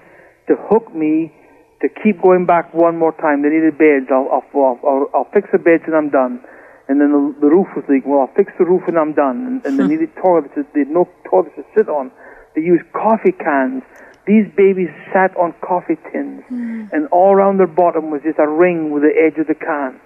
to 0.48 0.56
hook 0.70 0.94
me 0.94 1.34
to 1.82 1.88
keep 2.04 2.22
going 2.22 2.46
back 2.46 2.74
one 2.74 2.98
more 2.98 3.14
time. 3.14 3.42
They 3.42 3.50
needed 3.50 3.78
beds. 3.78 4.08
I'll, 4.12 4.30
I'll, 4.32 4.80
I'll, 4.84 5.08
I'll 5.14 5.30
fix 5.34 5.48
the 5.52 5.60
beds 5.60 5.84
and 5.88 5.96
I'm 5.96 6.10
done. 6.10 6.44
And 6.88 7.00
then 7.00 7.12
the, 7.12 7.48
the 7.48 7.48
roof 7.48 7.68
was 7.76 7.86
leaking. 7.88 8.10
Well, 8.10 8.22
I'll 8.22 8.36
fix 8.36 8.52
the 8.58 8.66
roof 8.66 8.84
and 8.88 8.98
I'm 8.98 9.14
done. 9.14 9.46
And, 9.46 9.66
and 9.66 9.80
they 9.80 9.88
needed 9.88 10.10
toilets. 10.22 10.54
They 10.74 10.88
had 10.88 10.90
no 10.90 11.08
toilets 11.30 11.56
to 11.56 11.64
sit 11.78 11.88
on. 11.88 12.12
They 12.56 12.62
used 12.62 12.84
coffee 12.94 13.32
cans. 13.32 13.84
These 14.26 14.48
babies 14.58 14.90
sat 15.14 15.36
on 15.38 15.54
coffee 15.62 15.98
tins. 16.12 16.44
Mm. 16.52 16.92
And 16.92 17.08
all 17.12 17.34
around 17.34 17.58
their 17.58 17.68
bottom 17.68 18.10
was 18.10 18.22
just 18.24 18.40
a 18.40 18.48
ring 18.48 18.92
with 18.92 19.04
the 19.04 19.14
edge 19.14 19.40
of 19.40 19.48
the 19.48 19.56
can 19.56 20.02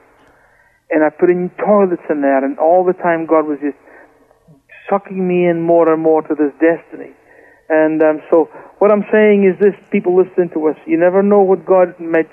and 0.93 1.03
I 1.03 1.09
put 1.09 1.29
in 1.29 1.49
toilets 1.57 2.03
in 2.09 2.21
there, 2.21 2.45
and 2.45 2.59
all 2.59 2.85
the 2.85 2.93
time 2.93 3.25
God 3.25 3.47
was 3.47 3.57
just 3.59 3.77
sucking 4.89 5.27
me 5.27 5.47
in 5.49 5.61
more 5.61 5.91
and 5.91 6.01
more 6.01 6.21
to 6.21 6.35
this 6.35 6.53
destiny. 6.61 7.13
And 7.73 8.03
um, 8.03 8.21
so, 8.29 8.49
what 8.77 8.91
I'm 8.91 9.05
saying 9.11 9.49
is 9.49 9.59
this: 9.59 9.73
people 9.91 10.15
listening 10.15 10.49
to 10.53 10.67
us, 10.67 10.77
you 10.85 10.97
never 10.97 11.23
know 11.23 11.41
what 11.41 11.65
God 11.65 11.99
might 11.99 12.29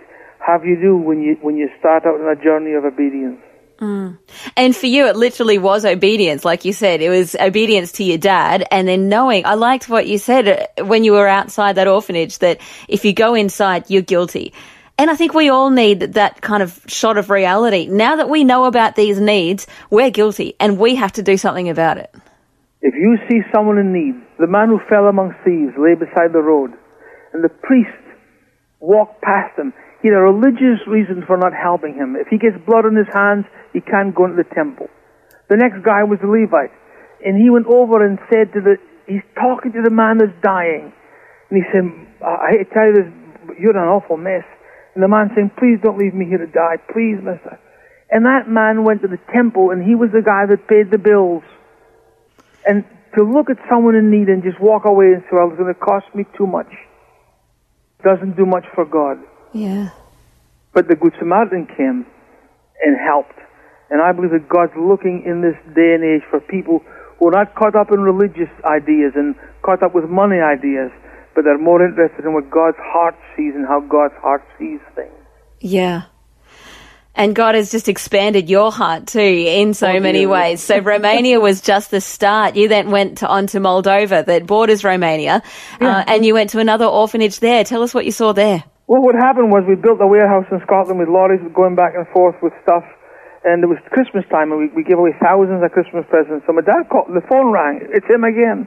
have 0.47 0.67
you 0.67 0.77
do 0.77 0.97
when 0.97 1.23
you 1.23 1.39
when 1.41 1.57
you 1.57 1.71
start 1.79 2.05
out 2.05 2.21
on 2.21 2.29
a 2.29 2.37
journey 2.37 2.75
of 2.75 2.85
obedience. 2.85 3.41
Mm. 3.81 4.19
And 4.59 4.77
for 4.77 4.85
you, 4.85 5.07
it 5.07 5.17
literally 5.17 5.57
was 5.57 5.87
obedience, 5.87 6.45
like 6.45 6.67
you 6.67 6.75
said. 6.75 7.01
It 7.01 7.09
was 7.09 7.35
obedience 7.41 7.93
to 7.93 8.05
your 8.05 8.19
dad, 8.19 8.67
and 8.71 8.87
then 8.87 9.09
knowing. 9.09 9.47
I 9.47 9.55
liked 9.55 9.89
what 9.89 10.07
you 10.07 10.19
said 10.19 10.71
uh, 10.79 10.85
when 10.85 11.05
you 11.05 11.13
were 11.13 11.27
outside 11.27 11.77
that 11.77 11.89
orphanage 11.89 12.39
that 12.41 12.61
if 12.89 13.07
you 13.07 13.15
go 13.15 13.35
inside, 13.35 13.89
you're 13.89 14.03
guilty. 14.03 14.53
And 14.99 15.11
I 15.11 15.17
think 15.17 15.33
we 15.33 15.49
all 15.49 15.71
need 15.71 16.01
that 16.01 16.43
kind 16.43 16.63
of 16.63 16.79
shot 16.87 17.17
of 17.17 17.31
reality. 17.31 17.87
Now 17.87 18.17
that 18.17 18.29
we 18.29 18.45
know 18.45 18.67
about 18.67 18.97
these 18.97 19.19
needs, 19.19 19.67
we're 19.89 20.11
guilty 20.11 20.57
and 20.61 20.79
we 20.79 20.97
have 20.97 21.13
to 21.13 21.23
do 21.23 21.39
something 21.39 21.71
about 21.71 21.97
it. 21.97 22.15
If 22.83 22.95
you 22.95 23.17
see 23.31 23.41
someone 23.51 23.79
in 23.79 23.95
need, 23.95 24.15
the 24.41 24.51
man 24.51 24.69
who 24.69 24.81
fell 24.89 25.07
among 25.07 25.37
thieves 25.45 25.77
lay 25.77 25.95
beside 25.95 26.33
the 26.33 26.41
road, 26.43 26.73
and 27.33 27.45
the 27.45 27.53
priest 27.53 27.93
walked 28.81 29.21
past 29.23 29.59
him, 29.59 29.73
he 30.01 30.09
had 30.09 30.17
a 30.17 30.25
religious 30.25 30.81
reason 30.89 31.23
for 31.27 31.37
not 31.37 31.53
helping 31.53 31.95
him. 31.95 32.17
If 32.17 32.29
he 32.33 32.39
gets 32.41 32.57
blood 32.65 32.89
on 32.89 32.97
his 32.97 33.09
hands, 33.13 33.45
he 33.73 33.81
can't 33.85 34.17
go 34.17 34.25
into 34.25 34.41
the 34.41 34.49
temple. 34.55 34.89
The 35.53 35.61
next 35.61 35.85
guy 35.85 36.03
was 36.03 36.19
the 36.25 36.31
Levite, 36.33 36.73
and 37.21 37.37
he 37.37 37.51
went 37.51 37.67
over 37.69 38.01
and 38.01 38.19
said 38.33 38.53
to 38.57 38.61
the, 38.65 38.81
he's 39.07 39.27
talking 39.37 39.73
to 39.77 39.83
the 39.85 39.93
man 39.93 40.19
that's 40.19 40.35
dying, 40.43 40.91
and 41.51 41.55
he 41.55 41.65
said, 41.69 41.85
I 42.25 42.65
tell 42.73 42.87
you 42.89 42.95
this, 42.97 43.11
you're 43.59 43.77
an 43.77 43.89
awful 43.89 44.17
mess. 44.17 44.45
And 44.95 45.03
the 45.03 45.09
man 45.09 45.31
saying, 45.35 45.51
please 45.59 45.79
don't 45.83 45.99
leave 45.99 46.15
me 46.15 46.27
here 46.27 46.39
to 46.39 46.47
die. 46.47 46.77
Please, 46.93 47.19
mister. 47.23 47.59
And 48.11 48.27
that 48.27 48.49
man 48.49 48.85
went 48.85 49.03
to 49.03 49.09
the 49.09 49.19
temple 49.33 49.71
and 49.71 49.83
he 49.83 49.95
was 49.95 50.11
the 50.11 50.23
guy 50.23 50.47
that 50.47 50.67
paid 50.67 50.91
the 50.91 50.99
bills. 50.99 51.45
And 52.67 52.85
to 53.17 53.25
look 53.25 53.51
at 53.51 53.57
someone 53.69 53.95
in 53.95 54.11
need 54.11 54.29
and 54.29 54.43
just 54.43 54.61
walk 54.61 54.85
away 54.85 55.13
and 55.13 55.23
say, 55.23 55.37
well, 55.37 55.49
it's 55.49 55.59
going 55.59 55.73
to 55.73 55.81
cost 55.81 56.07
me 56.15 56.25
too 56.37 56.47
much, 56.47 56.71
doesn't 58.05 58.37
do 58.37 58.47
much 58.47 58.65
for 58.75 58.85
God. 58.85 59.19
Yeah. 59.53 59.91
But 60.73 60.89
the 60.89 60.95
Good 60.95 61.13
Samaritan 61.19 61.67
came 61.67 62.07
and 62.83 62.97
helped. 62.97 63.39
And 63.91 64.01
I 64.01 64.13
believe 64.13 64.31
that 64.31 64.49
God's 64.49 64.73
looking 64.79 65.25
in 65.27 65.43
this 65.43 65.59
day 65.75 65.95
and 65.95 66.05
age 66.05 66.23
for 66.31 66.41
people 66.41 66.83
who 67.19 67.29
are 67.29 67.33
not 67.33 67.55
caught 67.55 67.75
up 67.75 67.91
in 67.91 68.01
religious 68.01 68.51
ideas 68.65 69.13
and 69.17 69.35
caught 69.63 69.83
up 69.83 69.95
with 69.95 70.05
money 70.05 70.39
ideas, 70.39 70.91
but 71.35 71.43
they're 71.45 71.59
more 71.59 71.85
interested 71.85 72.25
in 72.25 72.33
what 72.33 72.49
God's 72.51 72.79
heart 72.79 73.17
sees 73.37 73.53
and 73.55 73.67
how 73.67 73.81
God's 73.81 74.15
heart 74.23 74.47
sees 74.59 74.81
things. 74.95 75.13
Yeah. 75.59 76.05
And 77.15 77.35
God 77.35 77.55
has 77.55 77.71
just 77.71 77.89
expanded 77.89 78.49
your 78.49 78.71
heart 78.71 79.09
too 79.09 79.21
in 79.21 79.75
so 79.75 79.89
oh, 79.89 80.01
many 80.01 80.23
yeah. 80.23 80.29
ways. 80.29 80.63
So 80.63 80.79
Romania 80.95 81.41
was 81.41 81.61
just 81.61 81.91
the 81.91 82.01
start. 82.01 82.57
You 82.57 82.69
then 82.69 82.91
went 82.91 83.19
to, 83.19 83.29
on 83.29 83.47
to 83.49 83.59
Moldova 83.61 84.25
that 84.25 84.47
borders 84.47 84.85
Romania, 84.85 85.43
yeah. 85.81 85.99
uh, 85.99 86.05
and 86.07 86.25
you 86.25 86.35
went 86.35 86.51
to 86.51 86.61
another 86.61 86.87
orphanage 86.87 87.41
there. 87.41 87.65
Tell 87.65 87.83
us 87.83 87.93
what 87.93 88.05
you 88.05 88.13
saw 88.13 88.33
there. 88.33 88.65
Well, 88.87 89.03
what 89.03 89.15
happened 89.15 89.51
was 89.51 89.63
we 89.69 89.77
built 89.77 90.01
a 90.01 90.07
warehouse 90.07 90.47
in 90.51 90.61
Scotland 90.67 90.99
with 90.99 91.09
lorries 91.09 91.41
going 91.55 91.77
back 91.77 91.95
and 91.95 92.07
forth 92.11 92.35
with 92.43 92.53
stuff, 92.63 92.83
and 93.45 93.63
it 93.63 93.67
was 93.67 93.79
Christmas 93.91 94.25
time, 94.31 94.51
and 94.51 94.59
we, 94.61 94.67
we 94.75 94.83
gave 94.83 94.99
away 94.99 95.15
thousands 95.23 95.63
of 95.63 95.71
Christmas 95.71 96.05
presents. 96.11 96.43
So 96.47 96.53
my 96.53 96.63
dad 96.63 96.91
called, 96.91 97.07
the 97.15 97.23
phone 97.31 97.53
rang. 97.53 97.87
It's 97.95 98.07
him 98.11 98.25
again. 98.25 98.67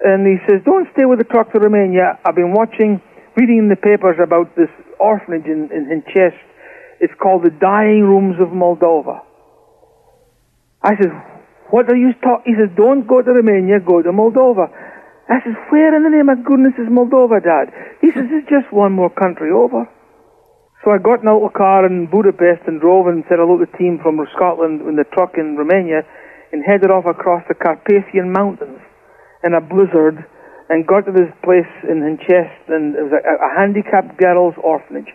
And 0.00 0.26
he 0.26 0.38
says, 0.46 0.62
don't 0.64 0.86
stay 0.94 1.04
with 1.04 1.18
the 1.18 1.26
truck 1.26 1.50
to 1.52 1.58
Romania. 1.58 2.18
I've 2.24 2.38
been 2.38 2.54
watching, 2.54 3.02
reading 3.36 3.66
in 3.66 3.68
the 3.68 3.76
papers 3.76 4.16
about 4.22 4.54
this 4.54 4.70
orphanage 5.00 5.46
in, 5.46 5.70
in, 5.74 5.90
in 5.90 6.06
Chest. 6.14 6.38
It's 7.00 7.14
called 7.20 7.44
the 7.44 7.50
Dying 7.50 8.02
Rooms 8.02 8.36
of 8.40 8.48
Moldova. 8.48 9.22
I 10.82 10.96
said, 10.96 11.12
what 11.70 11.90
are 11.90 11.96
you 11.96 12.12
talking? 12.22 12.54
He 12.54 12.54
says, 12.58 12.70
don't 12.76 13.06
go 13.06 13.22
to 13.22 13.30
Romania, 13.30 13.80
go 13.80 14.02
to 14.02 14.10
Moldova. 14.10 14.70
I 15.28 15.44
says, 15.44 15.54
where 15.68 15.94
in 15.94 16.02
the 16.02 16.10
name 16.10 16.28
of 16.28 16.44
goodness 16.44 16.72
is 16.78 16.88
Moldova, 16.88 17.44
Dad? 17.44 17.68
He 18.00 18.10
says, 18.10 18.26
it's 18.30 18.48
just 18.48 18.72
one 18.72 18.92
more 18.92 19.10
country 19.10 19.50
over. 19.50 19.84
So 20.84 20.92
I 20.92 20.98
got 20.98 21.20
in 21.20 21.28
a 21.28 21.34
little 21.34 21.50
car 21.50 21.84
in 21.84 22.06
Budapest 22.06 22.64
and 22.66 22.80
drove 22.80 23.08
and 23.08 23.24
said 23.28 23.38
hello 23.38 23.58
to 23.58 23.66
the 23.66 23.76
team 23.76 23.98
from 24.00 24.24
Scotland 24.34 24.80
in 24.88 24.96
the 24.96 25.04
truck 25.12 25.34
in 25.36 25.56
Romania 25.58 26.06
and 26.52 26.64
headed 26.64 26.90
off 26.90 27.04
across 27.04 27.42
the 27.48 27.54
Carpathian 27.54 28.32
Mountains 28.32 28.80
in 29.44 29.54
a 29.54 29.60
blizzard 29.60 30.24
and 30.70 30.86
got 30.86 31.04
to 31.04 31.12
this 31.12 31.28
place 31.42 31.68
in, 31.84 32.00
in 32.06 32.16
Chest 32.22 32.62
and 32.68 32.94
it 32.94 33.02
was 33.02 33.12
a, 33.12 33.20
a 33.20 33.50
handicapped 33.58 34.16
girls 34.16 34.54
orphanage. 34.62 35.10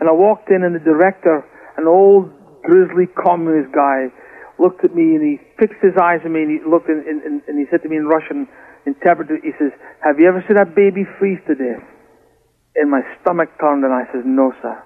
And 0.00 0.08
I 0.08 0.12
walked 0.12 0.50
in 0.50 0.62
and 0.64 0.74
the 0.74 0.80
director, 0.80 1.44
an 1.76 1.86
old 1.86 2.30
grizzly 2.62 3.06
communist 3.06 3.72
guy, 3.74 4.10
looked 4.58 4.84
at 4.84 4.94
me 4.94 5.14
and 5.14 5.22
he 5.22 5.38
fixed 5.58 5.82
his 5.82 5.94
eyes 6.00 6.20
on 6.24 6.32
me 6.32 6.42
and 6.42 6.50
he 6.50 6.60
looked 6.62 6.88
in, 6.88 7.02
in, 7.06 7.22
in, 7.26 7.42
and 7.48 7.58
he 7.58 7.66
said 7.70 7.82
to 7.82 7.88
me 7.88 7.96
in 7.96 8.06
Russian, 8.06 8.46
interpreter, 8.86 9.38
he 9.42 9.50
says, 9.58 9.72
have 10.04 10.18
you 10.18 10.28
ever 10.28 10.44
seen 10.46 10.58
a 10.58 10.66
baby 10.66 11.04
freeze 11.18 11.40
to 11.46 11.54
death? 11.54 11.82
And 12.76 12.90
my 12.90 13.00
stomach 13.20 13.50
turned 13.60 13.84
and 13.84 13.92
I 13.92 14.04
says, 14.12 14.22
no 14.24 14.52
sir. 14.62 14.82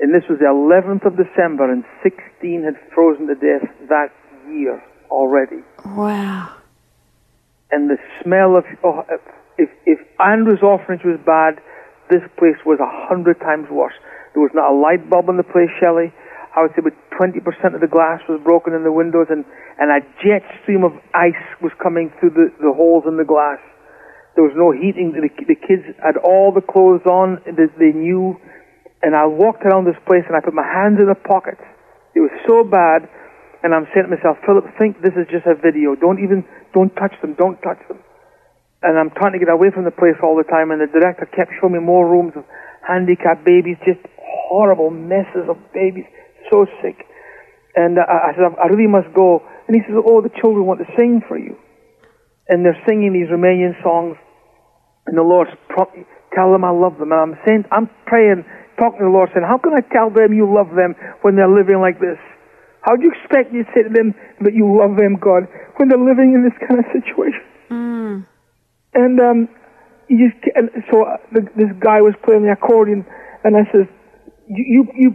And 0.00 0.14
this 0.14 0.22
was 0.30 0.38
the 0.38 0.46
11th 0.46 1.06
of 1.06 1.18
December 1.18 1.70
and 1.70 1.84
16 2.02 2.62
had 2.62 2.74
frozen 2.94 3.26
to 3.26 3.34
death 3.34 3.66
that 3.88 4.14
year 4.48 4.82
already. 5.10 5.62
Wow. 5.84 6.54
And 7.70 7.90
the 7.90 7.98
smell 8.22 8.56
of, 8.56 8.64
oh, 8.84 9.02
if, 9.58 9.68
if 9.84 9.98
Andrew's 10.18 10.62
orphanage 10.62 11.04
was 11.04 11.18
bad, 11.26 11.60
this 12.10 12.24
place 12.38 12.58
was 12.64 12.80
a 12.80 12.90
hundred 13.08 13.40
times 13.40 13.68
worse. 13.70 13.96
There 14.34 14.42
was 14.42 14.52
not 14.54 14.72
a 14.72 14.76
light 14.76 15.08
bulb 15.08 15.28
in 15.28 15.36
the 15.36 15.46
place, 15.46 15.70
Shelley. 15.80 16.12
I 16.56 16.62
would 16.64 16.72
say 16.72 16.82
about 16.82 16.96
20% 17.14 17.44
of 17.74 17.80
the 17.80 17.90
glass 17.90 18.20
was 18.28 18.40
broken 18.42 18.72
in 18.74 18.82
the 18.82 18.92
windows 18.92 19.28
and, 19.30 19.44
and 19.78 19.92
a 19.92 20.00
jet 20.24 20.42
stream 20.62 20.82
of 20.82 20.96
ice 21.14 21.38
was 21.60 21.72
coming 21.82 22.10
through 22.18 22.34
the, 22.34 22.50
the 22.58 22.72
holes 22.72 23.04
in 23.06 23.16
the 23.16 23.24
glass. 23.24 23.60
There 24.34 24.42
was 24.42 24.56
no 24.56 24.72
heating. 24.72 25.12
The, 25.12 25.28
the 25.44 25.58
kids 25.58 25.84
had 26.02 26.16
all 26.16 26.50
the 26.50 26.64
clothes 26.64 27.04
on 27.06 27.42
that 27.44 27.74
they 27.78 27.92
knew. 27.92 28.38
And 29.02 29.14
I 29.14 29.26
walked 29.26 29.62
around 29.62 29.84
this 29.84 29.98
place 30.06 30.24
and 30.26 30.34
I 30.34 30.40
put 30.40 30.54
my 30.54 30.66
hands 30.66 30.98
in 30.98 31.06
the 31.06 31.18
pockets. 31.18 31.62
It 32.14 32.20
was 32.20 32.34
so 32.48 32.64
bad. 32.64 33.06
And 33.62 33.74
I'm 33.74 33.86
saying 33.94 34.06
to 34.06 34.14
myself, 34.14 34.38
Philip, 34.46 34.64
think 34.78 35.02
this 35.02 35.14
is 35.18 35.26
just 35.30 35.46
a 35.46 35.54
video. 35.54 35.94
Don't 35.98 36.22
even, 36.22 36.46
don't 36.74 36.94
touch 36.94 37.14
them. 37.20 37.34
Don't 37.34 37.58
touch 37.62 37.82
them. 37.90 37.98
And 38.82 38.98
I'm 38.98 39.10
trying 39.10 39.32
to 39.32 39.38
get 39.38 39.50
away 39.50 39.70
from 39.74 39.84
the 39.84 39.90
place 39.90 40.14
all 40.22 40.36
the 40.36 40.46
time. 40.46 40.70
And 40.70 40.80
the 40.80 40.86
director 40.86 41.26
kept 41.26 41.50
showing 41.60 41.74
me 41.74 41.80
more 41.80 42.06
rooms 42.06 42.32
of 42.36 42.44
handicapped 42.86 43.44
babies, 43.44 43.76
just 43.84 44.00
horrible 44.16 44.90
messes 44.90 45.50
of 45.50 45.58
babies, 45.74 46.06
so 46.50 46.66
sick. 46.80 47.04
And 47.74 47.98
I, 47.98 48.30
I 48.30 48.38
said, 48.38 48.54
I 48.56 48.66
really 48.70 48.88
must 48.88 49.12
go. 49.14 49.42
And 49.66 49.74
he 49.74 49.82
says, 49.82 49.98
oh, 49.98 50.22
the 50.22 50.32
children 50.40 50.64
want 50.64 50.80
to 50.80 50.88
sing 50.96 51.20
for 51.26 51.36
you. 51.36 51.58
And 52.48 52.64
they're 52.64 52.78
singing 52.88 53.12
these 53.12 53.28
Romanian 53.28 53.76
songs. 53.82 54.16
And 55.06 55.18
the 55.18 55.26
Lord's 55.26 55.52
pro- 55.68 55.92
tell 56.32 56.52
them 56.52 56.64
I 56.64 56.70
love 56.70 56.98
them. 56.98 57.12
And 57.12 57.20
I'm 57.20 57.36
saying, 57.44 57.64
I'm 57.70 57.90
praying, 58.06 58.46
talking 58.78 59.04
to 59.04 59.10
the 59.10 59.12
Lord, 59.12 59.28
saying, 59.34 59.44
how 59.44 59.58
can 59.58 59.74
I 59.74 59.84
tell 59.92 60.08
them 60.08 60.32
you 60.32 60.48
love 60.48 60.72
them 60.72 60.94
when 61.22 61.36
they're 61.36 61.50
living 61.50 61.82
like 61.82 62.00
this? 62.00 62.18
How 62.80 62.96
do 62.96 63.02
you 63.04 63.12
expect 63.12 63.52
me 63.52 63.66
to 63.66 63.68
say 63.74 63.82
to 63.84 63.92
them 63.92 64.14
that 64.40 64.54
you 64.54 64.64
love 64.64 64.96
them, 64.96 65.20
God, 65.20 65.44
when 65.76 65.90
they're 65.90 66.00
living 66.00 66.32
in 66.32 66.46
this 66.46 66.56
kind 66.62 66.80
of 66.80 66.86
situation? 66.94 67.42
And 68.94 69.20
um, 69.20 69.48
you 70.08 70.30
just, 70.30 70.40
and 70.56 70.70
so 70.90 71.04
uh, 71.04 71.16
the, 71.32 71.42
this 71.56 71.72
guy 71.80 72.00
was 72.00 72.14
playing 72.24 72.44
the 72.44 72.52
accordion, 72.52 73.04
and 73.44 73.56
I 73.56 73.64
says, 73.72 73.86
you, 74.48 74.64
you, 74.64 74.82
you, 74.96 75.10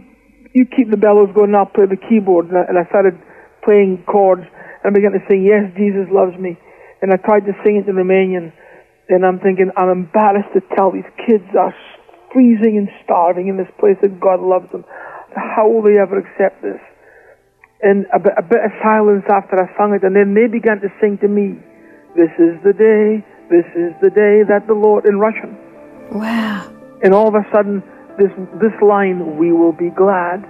you 0.54 0.64
keep 0.66 0.90
the 0.90 0.96
bellows 0.96 1.30
going, 1.34 1.54
I'll 1.54 1.66
play 1.66 1.86
the 1.86 1.98
keyboard. 1.98 2.48
And 2.48 2.58
I, 2.58 2.64
and 2.70 2.78
I 2.78 2.86
started 2.88 3.18
playing 3.66 4.04
chords, 4.06 4.46
and 4.46 4.86
I 4.86 4.94
began 4.94 5.12
to 5.12 5.22
sing, 5.28 5.42
Yes, 5.42 5.66
Jesus 5.76 6.06
loves 6.14 6.38
me. 6.38 6.56
And 7.02 7.12
I 7.12 7.18
tried 7.18 7.44
to 7.50 7.54
sing 7.66 7.82
it 7.82 7.90
in 7.90 7.98
Romanian, 7.98 8.54
and 9.10 9.26
I'm 9.26 9.38
thinking, 9.40 9.68
I'm 9.76 9.90
embarrassed 9.90 10.54
to 10.54 10.62
tell 10.78 10.92
these 10.94 11.08
kids 11.26 11.44
are 11.58 11.74
freezing 12.32 12.78
and 12.78 12.88
starving 13.04 13.48
in 13.48 13.56
this 13.56 13.70
place 13.78 13.98
that 14.02 14.18
God 14.20 14.40
loves 14.40 14.70
them. 14.72 14.84
How 15.34 15.68
will 15.68 15.82
they 15.82 15.98
ever 15.98 16.18
accept 16.18 16.62
this? 16.62 16.80
And 17.82 18.06
a 18.14 18.18
bit, 18.18 18.32
a 18.38 18.42
bit 18.42 18.62
of 18.64 18.72
silence 18.80 19.26
after 19.28 19.58
I 19.58 19.68
sung 19.76 19.92
it, 19.92 20.06
and 20.06 20.14
then 20.14 20.32
they 20.32 20.46
began 20.46 20.80
to 20.80 20.88
sing 21.02 21.18
to 21.20 21.28
me, 21.28 21.58
This 22.16 22.32
is 22.38 22.56
the 22.62 22.72
day, 22.72 23.26
this 23.50 23.66
is 23.76 23.92
the 24.00 24.08
day 24.08 24.42
that 24.48 24.66
the 24.66 24.72
Lord, 24.72 25.04
in 25.04 25.18
Russian. 25.18 25.56
Wow. 26.10 26.72
And 27.02 27.12
all 27.12 27.28
of 27.28 27.34
a 27.34 27.44
sudden, 27.52 27.82
this, 28.16 28.30
this 28.60 28.72
line, 28.80 29.36
we 29.36 29.52
will 29.52 29.72
be 29.72 29.90
glad, 29.90 30.42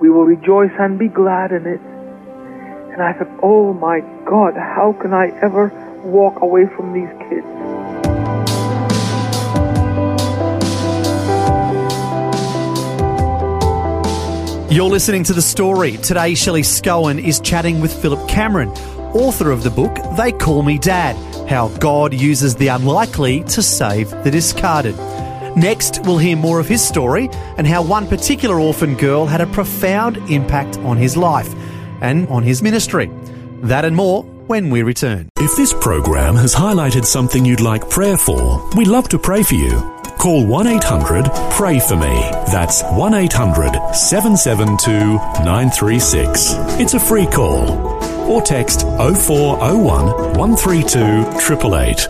we 0.00 0.10
will 0.10 0.24
rejoice 0.24 0.72
and 0.78 0.98
be 0.98 1.08
glad 1.08 1.52
in 1.52 1.66
it. 1.66 1.80
And 2.92 3.02
I 3.02 3.14
thought, 3.14 3.40
oh 3.42 3.72
my 3.72 4.00
God, 4.28 4.54
how 4.54 4.94
can 5.00 5.14
I 5.14 5.28
ever 5.42 5.68
walk 6.04 6.42
away 6.42 6.66
from 6.76 6.92
these 6.92 7.08
kids? 7.30 7.46
You're 14.70 14.90
listening 14.90 15.24
to 15.24 15.32
The 15.32 15.42
Story. 15.42 15.96
Today, 15.98 16.34
Shelley 16.34 16.62
Scowen 16.62 17.22
is 17.22 17.40
chatting 17.40 17.80
with 17.80 17.92
Philip 17.94 18.28
Cameron, 18.28 18.70
author 19.14 19.50
of 19.50 19.62
the 19.62 19.70
book 19.70 19.96
They 20.16 20.32
Call 20.32 20.62
Me 20.62 20.78
Dad 20.78 21.16
How 21.48 21.68
God 21.78 22.14
Uses 22.14 22.54
the 22.54 22.68
Unlikely 22.68 23.44
to 23.44 23.62
Save 23.62 24.10
the 24.24 24.30
Discarded. 24.30 24.96
Next, 25.56 26.00
we'll 26.04 26.18
hear 26.18 26.36
more 26.36 26.58
of 26.58 26.66
his 26.66 26.86
story 26.86 27.28
and 27.58 27.66
how 27.66 27.82
one 27.82 28.08
particular 28.08 28.58
orphan 28.58 28.96
girl 28.96 29.26
had 29.26 29.40
a 29.40 29.46
profound 29.46 30.16
impact 30.30 30.78
on 30.78 30.96
his 30.96 31.16
life 31.16 31.54
and 32.00 32.26
on 32.28 32.42
his 32.42 32.62
ministry. 32.62 33.10
That 33.62 33.84
and 33.84 33.94
more 33.94 34.22
when 34.22 34.70
we 34.70 34.82
return. 34.82 35.28
If 35.36 35.54
this 35.56 35.72
program 35.72 36.34
has 36.36 36.54
highlighted 36.54 37.04
something 37.04 37.44
you'd 37.44 37.60
like 37.60 37.88
prayer 37.88 38.16
for, 38.16 38.68
we'd 38.76 38.88
love 38.88 39.08
to 39.10 39.18
pray 39.18 39.42
for 39.42 39.54
you. 39.54 39.78
Call 40.18 40.46
1 40.46 40.66
800 40.66 41.26
Pray 41.52 41.78
For 41.78 41.96
Me. 41.96 42.30
That's 42.50 42.82
1 42.82 43.14
800 43.14 43.94
772 43.94 44.90
936. 45.44 46.54
It's 46.80 46.94
a 46.94 47.00
free 47.00 47.26
call. 47.26 47.93
Or 48.26 48.40
text 48.40 48.80
0401 48.82 50.06
132 50.38 50.98
888. 50.98 52.08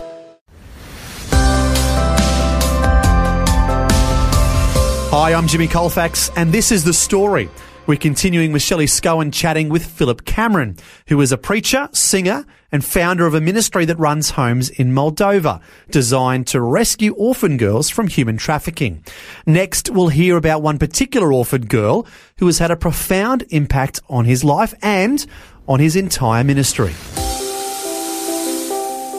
Hi, 5.11 5.35
I'm 5.35 5.49
Jimmy 5.49 5.67
Colefax, 5.67 6.31
and 6.37 6.53
this 6.53 6.71
is 6.71 6.85
The 6.85 6.93
Story. 6.93 7.49
We're 7.87 7.99
continuing 7.99 8.53
with 8.53 8.63
Shelley 8.63 8.87
Scowen 8.87 9.33
chatting 9.33 9.69
with 9.69 9.85
Philip 9.85 10.25
Cameron, 10.25 10.77
who 11.09 11.21
is 11.21 11.33
a 11.33 11.39
preacher, 11.39 11.89
singer, 11.93 12.47
and 12.73 12.85
founder 12.85 13.27
of 13.27 13.35
a 13.35 13.41
ministry 13.41 13.85
that 13.85 13.99
runs 13.99 14.31
homes 14.31 14.71
in 14.71 14.93
Moldova, 14.93 15.61
designed 15.91 16.47
to 16.49 16.61
rescue 16.61 17.13
orphan 17.15 17.57
girls 17.57 17.91
from 17.91 18.09
human 18.09 18.37
trafficking. 18.39 19.05
Next, 19.47 19.91
we'll 19.91 20.09
hear 20.09 20.37
about 20.37 20.63
one 20.63 20.79
particular 20.79 21.33
orphan 21.33 21.67
girl 21.67 22.07
who 22.39 22.47
has 22.47 22.59
had 22.59 22.71
a 22.71 22.77
profound 22.77 23.45
impact 23.51 24.01
on 24.09 24.25
his 24.25 24.43
life 24.43 24.75
and 24.83 25.25
on 25.67 25.81
his 25.81 25.97
entire 25.97 26.45
ministry. 26.45 26.93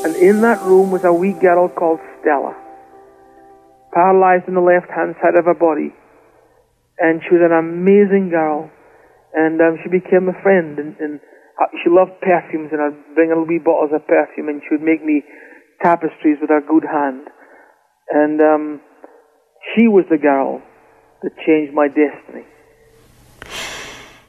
And 0.05 0.15
in 0.15 0.41
that 0.41 0.61
room 0.61 0.91
was 0.91 1.03
a 1.03 1.11
wee 1.11 1.33
girl 1.33 1.67
called 1.67 1.99
Stella, 2.21 2.55
paralyzed 3.93 4.47
in 4.47 4.53
the 4.53 4.61
left 4.61 4.89
hand 4.91 5.15
side 5.21 5.35
of 5.35 5.45
her 5.45 5.55
body. 5.55 5.93
And 6.99 7.21
she 7.23 7.35
was 7.35 7.43
an 7.43 7.51
amazing 7.51 8.29
girl. 8.29 8.69
And 9.33 9.59
um, 9.59 9.77
she 9.83 9.89
became 9.89 10.29
a 10.29 10.41
friend. 10.43 10.77
And, 10.77 10.95
and 10.99 11.19
uh, 11.59 11.67
she 11.83 11.89
loved 11.89 12.21
perfumes, 12.21 12.69
and 12.71 12.81
I'd 12.81 13.15
bring 13.15 13.29
her 13.29 13.43
wee 13.43 13.59
bottles 13.59 13.91
of 13.93 14.07
perfume, 14.07 14.47
and 14.47 14.61
she 14.61 14.75
would 14.75 14.85
make 14.85 15.03
me 15.03 15.23
tapestries 15.81 16.37
with 16.39 16.49
her 16.49 16.61
good 16.61 16.85
hand. 16.85 17.27
And 18.09 18.39
um, 18.39 18.81
she 19.73 19.87
was 19.87 20.05
the 20.09 20.17
girl 20.17 20.61
that 21.23 21.31
changed 21.45 21.73
my 21.73 21.87
destiny. 21.87 22.45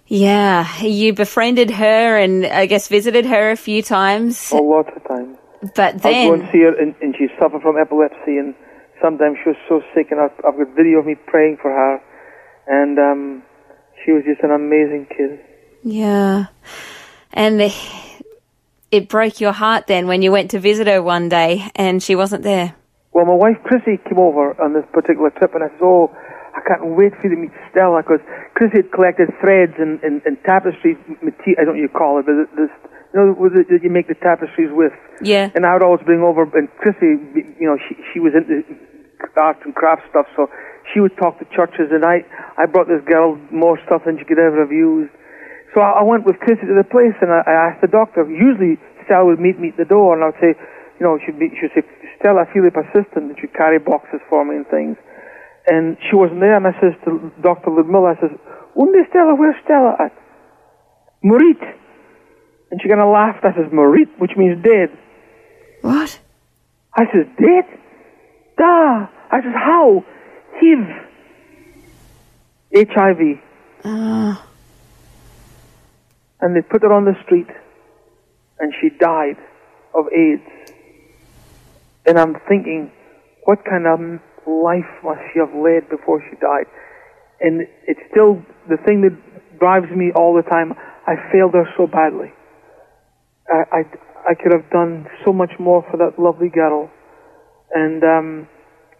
Yeah, 0.08 0.82
you 0.82 1.14
befriended 1.14 1.70
her 1.70 2.16
and 2.16 2.46
I 2.46 2.66
guess 2.66 2.88
visited 2.88 3.26
her 3.26 3.50
a 3.50 3.56
few 3.56 3.82
times. 3.82 4.52
A 4.52 4.56
lot 4.56 4.96
of 4.96 5.02
times. 5.06 5.36
But 5.74 6.02
then. 6.02 6.14
I'd 6.14 6.28
go 6.28 6.34
and 6.34 6.48
see 6.52 6.60
her, 6.60 6.78
and, 6.78 6.94
and 7.00 7.14
she 7.16 7.26
suffered 7.40 7.62
from 7.62 7.76
epilepsy, 7.76 8.38
and 8.38 8.54
sometimes 9.02 9.38
she 9.42 9.50
was 9.50 9.58
so 9.68 9.82
sick, 9.94 10.08
and 10.12 10.20
I've, 10.20 10.30
I've 10.46 10.56
got 10.56 10.76
video 10.76 11.00
of 11.00 11.06
me 11.06 11.16
praying 11.26 11.58
for 11.60 11.70
her, 11.72 12.00
and 12.68 12.98
um, 12.98 13.42
she 14.04 14.12
was 14.12 14.22
just 14.24 14.42
an 14.42 14.52
amazing 14.52 15.06
kid. 15.16 15.40
yeah. 15.82 16.46
And 17.32 17.60
it 18.90 19.08
broke 19.08 19.40
your 19.40 19.52
heart 19.52 19.88
then 19.88 20.06
when 20.06 20.22
you 20.22 20.30
went 20.32 20.52
to 20.52 20.58
visit 20.58 20.86
her 20.86 21.02
one 21.02 21.28
day 21.28 21.68
and 21.74 22.02
she 22.02 22.14
wasn't 22.14 22.42
there. 22.44 22.74
Well, 23.12 23.26
my 23.26 23.34
wife 23.34 23.56
Chrissy 23.64 23.98
came 24.08 24.18
over 24.18 24.58
on 24.62 24.72
this 24.72 24.84
particular 24.92 25.30
trip, 25.30 25.54
and 25.54 25.64
I 25.64 25.68
said, 25.68 25.82
"Oh, 25.82 26.14
I 26.56 26.60
can't 26.64 26.96
wait 26.96 27.12
for 27.20 27.28
you 27.28 27.36
to 27.36 27.40
meet 27.40 27.52
Stella," 27.70 28.02
because 28.02 28.24
Chrissy 28.56 28.82
had 28.82 28.90
collected 28.90 29.28
threads 29.40 29.76
and, 29.78 30.00
and, 30.02 30.22
and 30.24 30.40
tapestry 30.44 30.96
material. 31.20 31.60
I 31.60 31.64
don't 31.64 31.76
know 31.76 31.84
what 31.84 31.84
you 31.84 31.92
call 31.92 32.18
it, 32.18 32.26
but 32.26 32.48
this 32.56 32.72
you 33.12 33.20
know, 33.20 33.48
that 33.48 33.80
you 33.82 33.90
make 33.90 34.08
the 34.08 34.14
tapestries 34.14 34.70
with. 34.72 34.92
Yeah. 35.22 35.50
And 35.54 35.64
I 35.64 35.72
would 35.74 35.82
always 35.82 36.04
bring 36.04 36.20
over, 36.20 36.42
and 36.42 36.68
Chrissy, 36.80 37.20
you 37.60 37.66
know, 37.68 37.78
she 37.88 37.96
she 38.12 38.20
was 38.20 38.32
into 38.34 38.64
art 39.36 39.58
and 39.64 39.74
craft 39.74 40.02
stuff, 40.10 40.26
so 40.36 40.48
she 40.92 41.00
would 41.00 41.16
talk 41.16 41.38
to 41.38 41.46
churches, 41.54 41.92
and 41.92 42.04
I 42.04 42.24
I 42.56 42.66
brought 42.66 42.88
this 42.88 43.04
girl 43.04 43.36
more 43.50 43.78
stuff 43.84 44.04
than 44.04 44.18
she 44.18 44.24
could 44.24 44.38
ever 44.38 44.60
have 44.60 44.72
used. 44.72 45.12
So 45.74 45.80
I, 45.80 46.00
I 46.00 46.02
went 46.02 46.24
with 46.24 46.40
Chrissy 46.40 46.66
to 46.66 46.76
the 46.76 46.88
place, 46.88 47.16
and 47.20 47.32
I, 47.32 47.44
I 47.46 47.52
asked 47.68 47.80
the 47.80 47.92
doctor. 47.92 48.24
Usually 48.28 48.80
Stella 49.04 49.24
would 49.26 49.40
meet 49.40 49.58
me 49.60 49.70
at 49.70 49.76
the 49.76 49.84
door, 49.84 50.16
and 50.16 50.24
I'd 50.24 50.40
say, 50.40 50.56
you 50.98 51.04
know, 51.04 51.18
she'd 51.24 51.38
be, 51.38 51.52
she'd 51.60 51.72
say, 51.74 51.84
Stella, 52.20 52.44
I 52.44 52.52
feel 52.52 52.64
persistent, 52.70 53.32
and 53.32 53.36
she'd 53.40 53.54
carry 53.54 53.78
boxes 53.78 54.20
for 54.28 54.44
me 54.44 54.56
and 54.56 54.66
things. 54.68 54.96
And 55.66 55.96
she 56.08 56.14
wasn't 56.14 56.40
there, 56.40 56.56
and 56.56 56.66
I 56.66 56.72
says 56.80 56.94
to 57.04 57.32
Dr. 57.42 57.70
Ludmilla, 57.70 58.14
I 58.16 58.20
says, 58.20 58.38
Unde 58.78 59.06
Stella, 59.10 59.34
where's 59.34 59.56
Stella 59.64 59.96
at? 59.98 60.12
Marit. 61.22 61.60
And 62.70 62.80
she 62.80 62.88
kind 62.88 63.00
of 63.00 63.12
laughed. 63.12 63.44
I 63.44 63.52
says, 63.54 63.72
Marit, 63.72 64.08
which 64.18 64.32
means 64.36 64.62
dead. 64.62 64.96
What? 65.82 66.20
I 66.94 67.04
says, 67.12 67.26
dead? 67.38 67.64
Da. 68.56 69.08
I 69.30 69.42
says, 69.42 69.54
how? 69.54 70.04
HIV. 70.60 70.88
HIV. 72.74 73.40
Ah. 73.84 74.46
And 76.40 76.54
they 76.54 76.62
put 76.62 76.82
her 76.82 76.92
on 76.92 77.04
the 77.04 77.16
street, 77.24 77.48
and 78.58 78.72
she 78.80 78.90
died 78.90 79.36
of 79.94 80.06
AIDS. 80.12 80.42
And 82.06 82.18
I'm 82.18 82.36
thinking, 82.48 82.92
what 83.44 83.64
kind 83.64 83.86
of 83.86 84.20
life 84.46 84.88
must 85.04 85.20
she 85.32 85.40
have 85.40 85.52
led 85.52 85.90
before 85.90 86.22
she 86.30 86.36
died? 86.40 86.66
And 87.40 87.66
it's 87.86 88.00
still 88.10 88.40
the 88.68 88.78
thing 88.86 89.02
that 89.02 89.14
drives 89.58 89.90
me 89.94 90.12
all 90.14 90.34
the 90.34 90.46
time. 90.48 90.72
I 91.06 91.14
failed 91.30 91.54
her 91.54 91.68
so 91.76 91.86
badly. 91.86 92.32
I, 93.48 93.62
I, 93.72 93.80
I 94.30 94.34
could 94.34 94.52
have 94.52 94.70
done 94.70 95.06
so 95.24 95.32
much 95.32 95.52
more 95.58 95.84
for 95.90 95.96
that 95.98 96.18
lovely 96.18 96.48
girl. 96.48 96.90
And 97.74 98.02
um, 98.02 98.48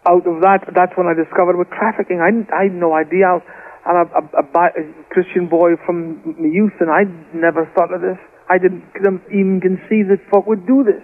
out 0.07 0.27
of 0.27 0.41
that, 0.41 0.63
that's 0.75 0.93
when 0.95 1.07
I 1.07 1.13
discovered 1.13 1.57
with 1.57 1.67
trafficking. 1.69 2.21
I, 2.21 2.31
I 2.55 2.71
had 2.71 2.75
no 2.75 2.93
idea. 2.93 3.39
I'm 3.85 3.95
a, 3.95 4.05
a, 4.07 4.21
a, 4.39 4.43
a 4.43 4.83
Christian 5.11 5.47
boy 5.47 5.75
from 5.85 6.21
youth, 6.39 6.75
and 6.79 6.89
I 6.91 7.03
never 7.33 7.69
thought 7.75 7.93
of 7.93 8.01
this. 8.01 8.19
I 8.49 8.57
didn't 8.57 8.83
even 9.31 9.59
conceive 9.59 10.07
that 10.07 10.23
folk 10.31 10.47
would 10.47 10.65
do 10.67 10.83
this. 10.83 11.03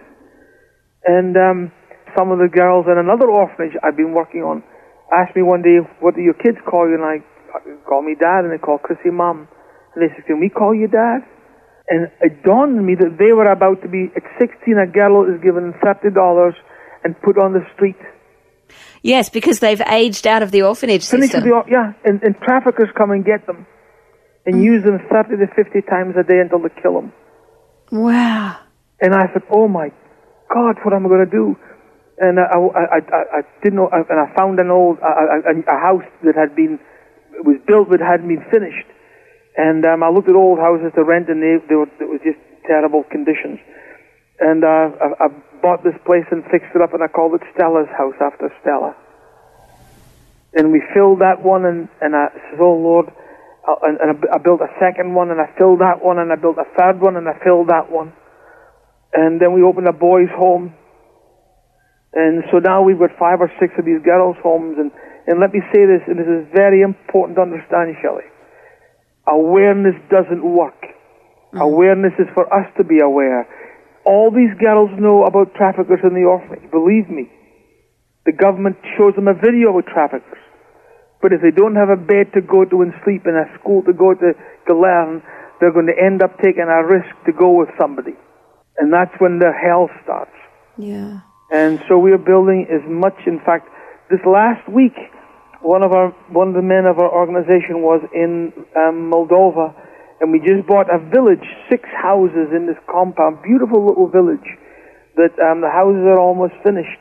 And 1.06 1.36
um, 1.36 1.72
some 2.18 2.32
of 2.32 2.40
the 2.40 2.50
girls 2.50 2.86
in 2.88 2.98
another 2.98 3.30
orphanage 3.30 3.74
I've 3.84 3.98
been 3.98 4.14
working 4.14 4.42
on 4.42 4.64
asked 5.12 5.36
me 5.36 5.42
one 5.42 5.62
day, 5.62 5.78
"What 6.00 6.16
do 6.16 6.22
your 6.22 6.34
kids 6.34 6.58
call 6.66 6.88
you?" 6.88 6.96
And 6.96 7.06
I 7.06 7.22
call 7.86 8.02
me 8.02 8.16
dad, 8.16 8.46
and 8.46 8.52
they 8.52 8.58
call 8.58 8.78
Chrissy 8.78 9.12
mom. 9.12 9.48
And 9.94 10.02
they 10.02 10.14
said, 10.16 10.26
"Can 10.26 10.40
we 10.40 10.50
call 10.50 10.74
you 10.74 10.88
dad?" 10.88 11.24
And 11.90 12.10
it 12.22 12.44
dawned 12.44 12.80
on 12.80 12.86
me 12.86 12.96
that 12.96 13.18
they 13.18 13.34
were 13.34 13.52
about 13.52 13.82
to 13.82 13.90
be 13.90 14.12
at 14.16 14.24
16. 14.40 14.78
A 14.78 14.88
girl 14.88 15.26
is 15.26 15.42
given 15.42 15.74
thirty 15.84 16.10
dollars 16.10 16.56
and 17.04 17.20
put 17.22 17.38
on 17.38 17.54
the 17.54 17.66
street. 17.76 18.00
Yes, 19.02 19.30
because 19.30 19.60
they've 19.60 19.82
aged 19.82 20.26
out 20.26 20.42
of 20.42 20.52
the 20.52 20.62
orphanage 20.62 21.04
system. 21.04 21.44
the 21.44 21.64
yeah, 21.70 21.94
and, 22.06 22.24
and 22.24 22.36
traffickers 22.40 22.90
come 22.98 23.12
and 23.12 23.26
get 23.26 23.46
them, 23.46 23.68
and 24.46 24.56
mm. 24.56 24.64
use 24.64 24.84
them 24.84 24.98
30 25.12 25.38
to 25.38 25.48
50 25.54 25.82
times 25.82 26.16
a 26.18 26.24
day 26.24 26.40
until 26.40 26.60
they 26.60 26.74
kill 26.82 26.94
them. 26.94 27.14
Wow. 27.92 28.58
And 29.02 29.14
I 29.14 29.28
said, 29.34 29.44
"Oh 29.52 29.68
my 29.68 29.92
God, 30.54 30.78
what 30.84 30.94
am 30.94 31.06
I 31.06 31.10
going 31.10 31.26
to 31.26 31.32
do?" 31.32 31.58
And 32.18 32.40
I, 32.40 32.46
I, 32.46 32.84
I, 32.98 33.22
I, 33.38 33.42
didn't 33.64 33.78
know. 33.78 33.90
And 33.90 34.20
I 34.20 34.34
found 34.36 34.60
an 34.60 34.70
old 34.70 35.00
a, 35.00 35.50
a, 35.50 35.80
house 35.80 36.06
that 36.24 36.36
had 36.36 36.56
been 36.56 36.80
was 37.42 37.58
built 37.66 37.90
but 37.90 38.00
hadn't 38.00 38.28
been 38.28 38.46
finished. 38.52 38.86
And 39.58 39.86
um, 39.86 40.04
I 40.04 40.10
looked 40.10 40.30
at 40.30 40.36
old 40.36 40.60
houses 40.60 40.92
to 40.96 41.04
rent, 41.04 41.30
and 41.30 41.42
they, 41.42 41.58
they 41.68 41.76
were 41.76 41.90
it 42.00 42.10
was 42.10 42.22
just 42.24 42.38
terrible 42.66 43.04
conditions. 43.04 43.60
And 44.40 44.64
uh, 44.64 44.94
I, 45.02 45.26
I 45.26 45.28
bought 45.62 45.84
this 45.84 45.98
place 46.06 46.26
and 46.30 46.44
fixed 46.52 46.74
it 46.76 46.82
up, 46.82 46.94
and 46.94 47.02
I 47.02 47.08
called 47.08 47.34
it 47.34 47.42
Stella's 47.56 47.90
house 47.98 48.18
after 48.22 48.54
Stella. 48.62 48.96
And 50.54 50.72
we 50.72 50.82
filled 50.94 51.22
that 51.22 51.42
one, 51.42 51.66
and 51.66 51.90
and 52.02 52.16
I 52.16 52.30
said, 52.50 52.60
"Oh 52.60 52.78
Lord." 52.78 53.10
Uh, 53.66 53.76
and, 53.84 53.98
and 54.02 54.26
I 54.28 54.38
built 54.40 54.60
a 54.60 54.68
second 54.78 55.16
one, 55.16 55.32
and 55.32 55.40
I 55.40 55.48
filled 55.58 55.80
that 55.80 56.04
one, 56.04 56.20
and 56.20 56.34
I 56.34 56.36
built 56.36 56.58
a 56.58 56.68
third 56.78 57.00
one, 57.00 57.16
and 57.16 57.30
I 57.30 57.40
filled 57.44 57.70
that 57.70 57.90
one. 57.90 58.12
And 59.14 59.40
then 59.40 59.54
we 59.54 59.62
opened 59.62 59.88
a 59.88 59.94
boys' 59.94 60.28
home. 60.36 60.74
And 62.14 62.44
so 62.52 62.60
now 62.60 62.82
we've 62.84 63.00
got 63.00 63.10
five 63.18 63.42
or 63.42 63.50
six 63.60 63.74
of 63.78 63.86
these 63.86 64.02
girls' 64.06 64.38
homes. 64.42 64.78
And, 64.78 64.92
and 65.26 65.40
let 65.42 65.54
me 65.54 65.62
say 65.74 65.86
this, 65.86 66.02
and 66.06 66.18
this 66.18 66.30
is 66.30 66.46
very 66.54 66.82
important 66.82 67.38
to 67.38 67.42
understand, 67.42 67.96
Shelley. 68.02 68.30
Awareness 69.28 69.96
doesn't 70.10 70.44
work. 70.44 70.78
Mm. 71.54 71.62
Awareness 71.62 72.14
is 72.20 72.28
for 72.34 72.46
us 72.54 72.70
to 72.78 72.84
be 72.84 73.00
aware. 73.00 73.48
All 74.06 74.30
these 74.30 74.54
girls 74.60 74.92
know 75.00 75.24
about 75.24 75.56
traffickers 75.56 76.04
in 76.04 76.14
the 76.14 76.28
orphanage. 76.28 76.70
Believe 76.70 77.10
me. 77.10 77.32
The 78.26 78.34
government 78.34 78.78
shows 78.98 79.16
them 79.16 79.28
a 79.28 79.34
video 79.34 79.78
of 79.78 79.86
traffickers. 79.86 80.40
But 81.22 81.32
if 81.32 81.42
they 81.42 81.52
don't 81.56 81.76
have 81.76 81.88
a 81.88 81.96
bed 81.96 82.36
to 82.36 82.42
go 82.42 82.66
to 82.66 82.82
and 82.84 82.94
sleep 83.04 83.24
and 83.26 83.40
a 83.40 83.48
school 83.58 83.82
to 83.84 83.94
go 83.94 84.14
to 84.14 84.36
to 84.68 84.74
learn, 84.76 85.24
they're 85.60 85.72
going 85.72 85.88
to 85.88 85.96
end 85.96 86.22
up 86.22 86.36
taking 86.44 86.68
a 86.68 86.84
risk 86.86 87.08
to 87.26 87.32
go 87.32 87.52
with 87.52 87.70
somebody. 87.80 88.12
And 88.78 88.92
that's 88.92 89.16
when 89.20 89.40
the 89.40 89.52
hell 89.56 89.90
starts. 90.04 90.36
Yeah. 90.78 91.22
And 91.52 91.80
so 91.88 91.98
we 91.98 92.12
are 92.12 92.22
building 92.22 92.68
as 92.72 92.82
much. 92.90 93.16
In 93.28 93.40
fact, 93.46 93.70
this 94.10 94.22
last 94.26 94.68
week, 94.70 94.96
one 95.64 95.82
of 95.82 95.92
our 95.94 96.12
one 96.30 96.50
of 96.50 96.56
the 96.56 96.62
men 96.62 96.86
of 96.86 97.00
our 97.00 97.08
organization 97.08 97.82
was 97.82 98.04
in 98.14 98.52
um, 98.76 99.12
Moldova, 99.12 99.72
and 100.20 100.32
we 100.32 100.40
just 100.40 100.68
bought 100.68 100.92
a 100.92 101.00
village, 101.00 101.44
six 101.72 101.88
houses 101.96 102.52
in 102.52 102.68
this 102.68 102.80
compound, 102.92 103.40
beautiful 103.44 103.86
little 103.86 104.08
village. 104.08 104.46
That 105.16 105.38
um, 105.40 105.62
the 105.62 105.70
houses 105.70 106.04
are 106.10 106.20
almost 106.20 106.54
finished, 106.64 107.00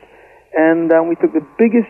and 0.53 0.91
um, 0.93 1.09
we 1.09 1.15
took 1.15 1.33
the 1.33 1.43
biggest, 1.57 1.89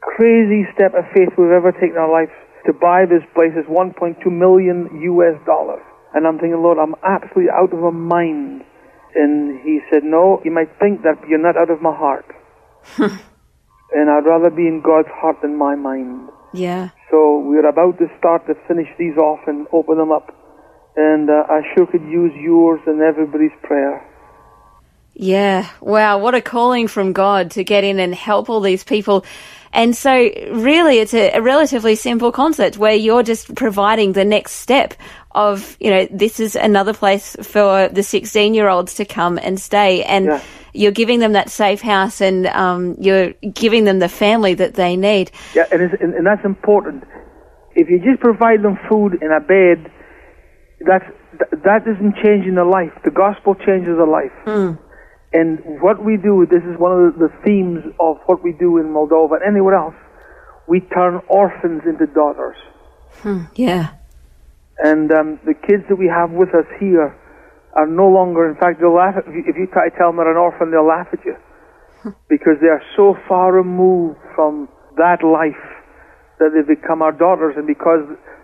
crazy 0.00 0.64
step 0.72 0.94
of 0.94 1.04
faith 1.12 1.34
we've 1.36 1.50
ever 1.50 1.72
taken 1.72 1.98
in 1.98 2.02
our 2.02 2.12
lives 2.12 2.32
to 2.64 2.72
buy 2.72 3.04
this 3.04 3.26
place. 3.34 3.50
It's 3.58 3.68
1.2 3.68 4.22
million 4.30 4.86
U.S. 5.12 5.34
dollars, 5.44 5.82
and 6.14 6.26
I'm 6.26 6.38
thinking, 6.38 6.62
Lord, 6.62 6.78
I'm 6.78 6.94
absolutely 7.02 7.50
out 7.50 7.74
of 7.74 7.80
my 7.82 7.90
mind. 7.90 8.64
And 9.14 9.60
he 9.60 9.80
said, 9.90 10.04
No, 10.04 10.40
you 10.44 10.50
might 10.50 10.70
think 10.78 11.02
that, 11.02 11.20
but 11.20 11.28
you're 11.28 11.38
not 11.38 11.56
out 11.56 11.70
of 11.70 11.82
my 11.82 11.94
heart. 11.94 12.26
and 12.98 14.10
I'd 14.10 14.26
rather 14.26 14.50
be 14.50 14.66
in 14.66 14.82
God's 14.84 15.08
heart 15.08 15.36
than 15.42 15.56
my 15.56 15.74
mind. 15.74 16.30
Yeah. 16.52 16.90
So 17.10 17.38
we're 17.38 17.66
about 17.68 17.98
to 17.98 18.06
start 18.18 18.46
to 18.46 18.54
finish 18.66 18.88
these 18.98 19.16
off 19.16 19.40
and 19.46 19.66
open 19.72 19.98
them 19.98 20.12
up. 20.12 20.34
And 20.96 21.30
uh, 21.30 21.44
I 21.48 21.62
sure 21.74 21.86
could 21.86 22.02
use 22.02 22.32
yours 22.36 22.80
and 22.86 23.00
everybody's 23.00 23.56
prayer. 23.62 24.06
Yeah. 25.14 25.68
Wow. 25.80 26.18
What 26.18 26.34
a 26.34 26.40
calling 26.40 26.88
from 26.88 27.12
God 27.12 27.52
to 27.52 27.64
get 27.64 27.84
in 27.84 27.98
and 27.98 28.14
help 28.14 28.48
all 28.48 28.60
these 28.60 28.84
people. 28.84 29.24
And 29.72 29.96
so 29.96 30.10
really 30.12 30.98
it's 30.98 31.14
a, 31.14 31.32
a 31.32 31.40
relatively 31.40 31.94
simple 31.96 32.32
concept 32.32 32.76
where 32.76 32.94
you're 32.94 33.22
just 33.22 33.54
providing 33.54 34.12
the 34.12 34.24
next 34.24 34.52
step 34.52 34.94
of, 35.34 35.76
you 35.80 35.90
know, 35.90 36.06
this 36.10 36.40
is 36.40 36.56
another 36.56 36.92
place 36.92 37.36
for 37.42 37.88
the 37.88 38.02
16 38.02 38.54
year 38.54 38.68
olds 38.68 38.94
to 38.94 39.04
come 39.04 39.38
and 39.38 39.58
stay. 39.60 40.02
And 40.04 40.26
Yeah. 40.26 40.40
you're 40.72 40.92
giving 40.92 41.20
them 41.20 41.32
that 41.32 41.50
safe 41.50 41.80
house 41.80 42.20
and, 42.20 42.46
um, 42.48 42.96
you're 42.98 43.32
giving 43.54 43.84
them 43.84 43.98
the 43.98 44.08
family 44.08 44.54
that 44.54 44.74
they 44.74 44.96
need. 44.96 45.30
Yeah, 45.54 45.64
and, 45.72 45.82
it's, 45.82 45.94
and, 46.02 46.14
and 46.14 46.26
that's 46.26 46.44
important. 46.44 47.04
If 47.74 47.88
you 47.88 47.98
just 47.98 48.20
provide 48.20 48.62
them 48.62 48.78
food 48.88 49.18
and 49.22 49.32
a 49.32 49.40
bed, 49.40 49.90
that's, 50.86 51.04
th- 51.38 51.62
that 51.64 51.82
isn't 51.86 52.16
changing 52.22 52.54
their 52.56 52.66
life. 52.66 52.92
The 53.04 53.10
gospel 53.10 53.54
changes 53.54 53.96
their 53.96 54.06
life. 54.06 54.32
And 55.34 55.80
what 55.80 56.04
we 56.04 56.18
do, 56.18 56.46
this 56.50 56.62
is 56.64 56.78
one 56.78 56.92
of 56.92 57.14
the, 57.18 57.28
the 57.28 57.32
themes 57.42 57.82
of 57.98 58.18
what 58.26 58.42
we 58.44 58.52
do 58.52 58.76
in 58.76 58.86
Moldova 58.92 59.36
and 59.40 59.44
anywhere 59.46 59.74
else. 59.76 59.94
We 60.68 60.80
turn 60.80 61.20
orphans 61.28 61.82
into 61.86 62.06
daughters. 62.06 62.56
Yeah. 63.54 63.90
And 64.82 65.12
um, 65.12 65.38
the 65.46 65.54
kids 65.54 65.84
that 65.88 65.96
we 65.96 66.08
have 66.08 66.32
with 66.32 66.50
us 66.50 66.66
here 66.80 67.14
are 67.74 67.86
no 67.86 68.08
longer, 68.08 68.48
in 68.50 68.56
fact, 68.56 68.80
they'll 68.80 68.94
laugh 68.94 69.14
at 69.16 69.28
if 69.28 69.34
you, 69.34 69.44
if 69.46 69.56
you 69.56 69.66
try 69.66 69.88
to 69.88 69.96
tell 69.96 70.08
them 70.08 70.16
they're 70.16 70.30
an 70.30 70.36
orphan, 70.36 70.70
they'll 70.70 70.86
laugh 70.86 71.06
at 71.12 71.24
you. 71.24 71.36
because 72.28 72.58
they 72.60 72.66
are 72.66 72.82
so 72.96 73.14
far 73.28 73.52
removed 73.52 74.18
from 74.34 74.68
that 74.96 75.22
life 75.22 75.62
that 76.38 76.50
they 76.50 76.74
become 76.74 77.00
our 77.00 77.12
daughters. 77.12 77.54
And 77.56 77.66
because 77.66 78.00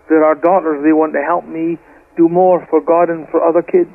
they're 0.07 0.23
our 0.23 0.35
daughters, 0.35 0.81
they 0.83 0.93
want 0.93 1.13
to 1.13 1.21
help 1.21 1.45
me 1.45 1.77
do 2.15 2.29
more 2.29 2.65
for 2.69 2.81
God 2.81 3.09
and 3.09 3.27
for 3.29 3.43
other 3.43 3.61
kids. 3.61 3.91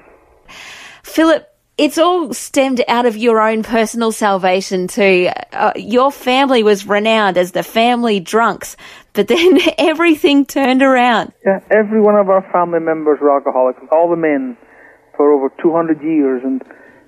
Philip, 1.02 1.48
it's 1.76 1.98
all 1.98 2.32
stemmed 2.32 2.82
out 2.86 3.06
of 3.06 3.16
your 3.16 3.40
own 3.40 3.62
personal 3.62 4.12
salvation 4.12 4.86
too. 4.86 5.30
Uh, 5.52 5.72
your 5.74 6.12
family 6.12 6.62
was 6.62 6.86
renowned 6.86 7.36
as 7.36 7.52
the 7.52 7.62
family 7.62 8.20
drunks, 8.20 8.76
but 9.14 9.28
then 9.28 9.58
everything 9.78 10.44
turned 10.44 10.82
around. 10.82 11.32
Yeah, 11.46 11.60
every 11.70 12.02
one 12.02 12.16
of 12.16 12.28
our 12.28 12.42
family 12.52 12.80
members 12.80 13.18
were 13.22 13.32
alcoholics, 13.34 13.80
all 13.90 14.10
the 14.10 14.20
men, 14.20 14.58
for 15.16 15.32
over 15.32 15.48
200 15.62 16.02
years. 16.02 16.42
And 16.44 16.60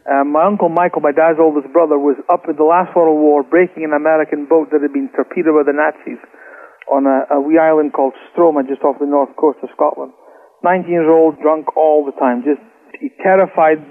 um, 0.07 0.33
my 0.33 0.47
uncle 0.47 0.71
Michael, 0.71 1.03
my 1.03 1.12
dad's 1.12 1.38
oldest 1.42 1.73
brother, 1.73 1.99
was 1.99 2.16
up 2.31 2.47
in 2.49 2.57
the 2.57 2.64
last 2.64 2.95
World 2.95 3.19
War 3.19 3.42
breaking 3.42 3.85
an 3.85 3.92
American 3.92 4.47
boat 4.47 4.71
that 4.71 4.81
had 4.81 4.95
been 4.95 5.11
torpedoed 5.14 5.59
by 5.59 5.66
the 5.66 5.75
Nazis 5.75 6.23
on 6.87 7.07
a, 7.07 7.27
a 7.35 7.40
wee 7.42 7.59
island 7.59 7.92
called 7.92 8.14
Stroma, 8.31 8.62
just 8.66 8.83
off 8.83 9.03
the 9.03 9.11
north 9.11 9.35
coast 9.37 9.59
of 9.62 9.69
Scotland. 9.75 10.14
19 10.62 10.88
years 10.88 11.11
old, 11.11 11.38
drunk 11.42 11.77
all 11.77 12.07
the 12.07 12.14
time, 12.19 12.47
just 12.47 12.62
he 13.01 13.11
terrified 13.23 13.83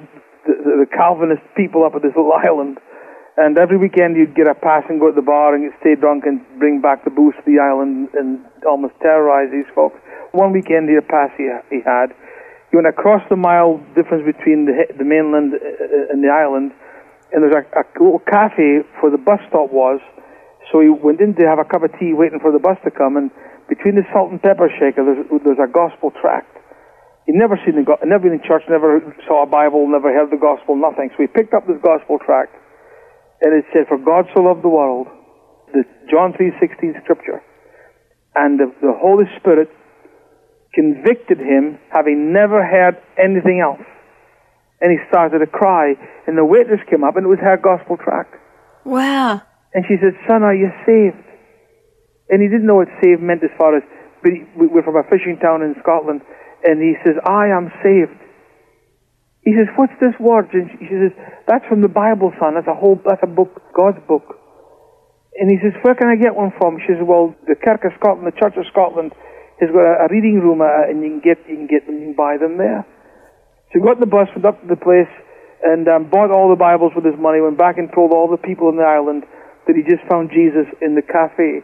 the, 0.48 0.54
the, 0.64 0.74
the 0.88 0.90
Calvinist 0.90 1.44
people 1.56 1.84
up 1.84 1.94
at 1.96 2.02
this 2.02 2.16
little 2.18 2.34
island. 2.34 2.80
And 3.36 3.60
every 3.60 3.76
weekend 3.76 4.16
you'd 4.16 4.34
get 4.34 4.48
a 4.48 4.56
pass 4.56 4.88
and 4.88 4.96
go 4.96 5.12
to 5.12 5.16
the 5.16 5.26
bar 5.26 5.54
and 5.54 5.64
you'd 5.64 5.76
stay 5.84 6.00
drunk 6.00 6.24
and 6.24 6.40
bring 6.56 6.80
back 6.80 7.04
the 7.04 7.12
booze 7.12 7.36
to 7.36 7.44
the 7.44 7.60
island 7.60 8.08
and 8.16 8.40
almost 8.64 8.96
terrorize 9.04 9.52
these 9.52 9.68
folks. 9.76 10.00
One 10.32 10.56
weekend 10.56 10.88
he 10.88 10.96
had 10.96 11.04
a 11.04 11.12
pass 11.12 11.36
he, 11.36 11.52
he 11.68 11.84
had. 11.84 12.16
He 12.72 12.80
went 12.80 12.88
across 12.88 13.20
the 13.28 13.36
mile 13.36 13.84
difference 13.92 14.24
between 14.24 14.72
the, 14.72 14.88
the 14.96 15.04
mainland 15.04 15.52
uh, 15.52 16.12
and 16.12 16.24
the 16.24 16.32
island, 16.32 16.72
and 17.36 17.44
there's 17.44 17.60
a, 17.60 17.64
a 17.76 17.84
little 18.00 18.24
cafe 18.24 18.88
where 19.04 19.12
the 19.12 19.20
bus 19.20 19.44
stop 19.52 19.68
was. 19.72 20.00
So 20.72 20.80
he 20.80 20.88
went 20.88 21.20
in 21.20 21.36
to 21.36 21.44
have 21.44 21.60
a 21.60 21.68
cup 21.68 21.84
of 21.84 21.92
tea 22.00 22.16
waiting 22.16 22.40
for 22.40 22.56
the 22.56 22.60
bus 22.60 22.80
to 22.88 22.92
come, 22.92 23.20
and 23.20 23.32
between 23.68 24.00
the 24.00 24.08
salt 24.16 24.32
and 24.32 24.40
pepper 24.40 24.72
shaker, 24.80 25.04
there's, 25.04 25.24
there's 25.44 25.60
a 25.60 25.68
gospel 25.68 26.12
tract. 26.24 26.56
He'd 27.28 27.36
never 27.36 27.60
seen 27.68 27.76
the, 27.76 27.84
never 28.08 28.32
been 28.32 28.40
in 28.40 28.44
church, 28.48 28.64
never 28.72 29.04
saw 29.28 29.44
a 29.44 29.50
Bible, 29.50 29.84
never 29.88 30.12
heard 30.12 30.32
the 30.32 30.40
gospel, 30.40 30.80
nothing. 30.80 31.12
So 31.16 31.24
he 31.24 31.28
picked 31.28 31.54
up 31.54 31.68
this 31.68 31.80
gospel 31.84 32.16
tract 32.24 32.56
and 33.42 33.54
it 33.54 33.66
said, 33.74 33.88
"For 33.88 33.98
God 33.98 34.26
so 34.34 34.42
loved 34.42 34.64
the 34.64 34.70
world," 34.70 35.08
the 35.74 35.84
John 36.10 36.34
three 36.34 36.52
sixteen 36.60 36.94
scripture, 37.04 37.42
and 38.36 38.60
the, 38.60 38.72
the 38.82 38.94
Holy 38.94 39.26
Spirit 39.40 39.70
convicted 40.74 41.40
him, 41.40 41.80
having 41.90 42.34
never 42.34 42.66
heard 42.66 42.98
anything 43.18 43.60
else, 43.64 43.82
and 44.82 44.92
he 44.92 44.98
started 45.08 45.40
to 45.40 45.48
cry. 45.48 45.94
And 46.28 46.38
the 46.38 46.44
witness 46.46 46.80
came 46.90 47.04
up, 47.04 47.16
and 47.16 47.26
it 47.26 47.30
was 47.30 47.40
her 47.40 47.56
gospel 47.58 47.98
tract, 47.98 48.36
Wow. 48.84 49.42
and 49.74 49.86
she 49.88 49.96
said, 50.02 50.14
"Son, 50.28 50.44
are 50.44 50.56
you 50.56 50.72
saved?" 50.86 51.24
And 52.30 52.42
he 52.42 52.48
didn't 52.48 52.66
know 52.66 52.76
what 52.76 52.90
saved 53.04 53.22
meant 53.22 53.44
as 53.44 53.52
far 53.58 53.78
as, 53.78 53.84
but 54.24 54.32
he, 54.34 54.44
we're 54.58 54.82
from 54.84 54.96
a 54.98 55.04
fishing 55.04 55.38
town 55.38 55.62
in 55.62 55.76
Scotland, 55.80 56.22
and 56.66 56.82
he 56.82 56.96
says, 57.06 57.16
"I 57.26 57.48
am 57.48 57.72
saved." 57.84 58.18
He 59.46 59.54
says, 59.54 59.70
"What's 59.78 59.94
this 60.02 60.18
word?" 60.20 60.50
And 60.58 60.74
she 60.82 60.90
says, 60.90 61.14
"That's 61.46 61.64
from 61.70 61.86
the 61.86 61.88
Bible, 61.88 62.34
son. 62.42 62.56
That's 62.58 62.68
a 62.68 62.74
whole, 62.74 62.98
that's 63.06 63.22
a 63.22 63.30
book, 63.30 63.62
God's 63.78 64.02
book." 64.10 64.42
And 65.38 65.54
he 65.54 65.62
says, 65.62 65.78
"Where 65.86 65.94
can 65.94 66.10
I 66.10 66.18
get 66.18 66.34
one 66.34 66.52
from?" 66.58 66.82
She 66.82 66.98
says, 66.98 67.06
"Well, 67.06 67.38
the 67.46 67.54
Kirk 67.54 67.86
of 67.86 67.94
Scotland, 68.02 68.26
the 68.26 68.34
Church 68.34 68.58
of 68.58 68.66
Scotland, 68.74 69.14
has 69.62 69.70
got 69.70 69.86
a, 69.86 69.94
a 70.06 70.08
reading 70.10 70.42
room, 70.42 70.66
uh, 70.66 70.90
and 70.90 71.06
you 71.06 71.10
can 71.14 71.22
get, 71.22 71.38
you 71.48 71.56
can 71.62 71.68
get 71.70 71.86
them, 71.86 72.02
you 72.02 72.10
can 72.10 72.18
buy 72.18 72.42
them 72.42 72.58
there." 72.58 72.84
So 73.70 73.80
he 73.80 73.86
got 73.86 74.00
the 74.02 74.10
bus, 74.10 74.28
went 74.34 74.50
up 74.50 74.60
to 74.62 74.68
the 74.68 74.82
place, 74.82 75.12
and 75.62 75.86
um, 75.88 76.10
bought 76.10 76.34
all 76.34 76.50
the 76.50 76.58
Bibles 76.58 76.94
with 76.98 77.06
his 77.06 77.20
money. 77.22 77.40
Went 77.40 77.58
back 77.58 77.78
and 77.78 77.94
told 77.94 78.18
all 78.18 78.28
the 78.28 78.42
people 78.42 78.70
in 78.74 78.78
the 78.82 78.90
island 78.90 79.30
that 79.70 79.76
he 79.78 79.86
just 79.86 80.02
found 80.10 80.34
Jesus 80.34 80.66
in 80.82 80.98
the 80.98 81.06
cafe. 81.06 81.62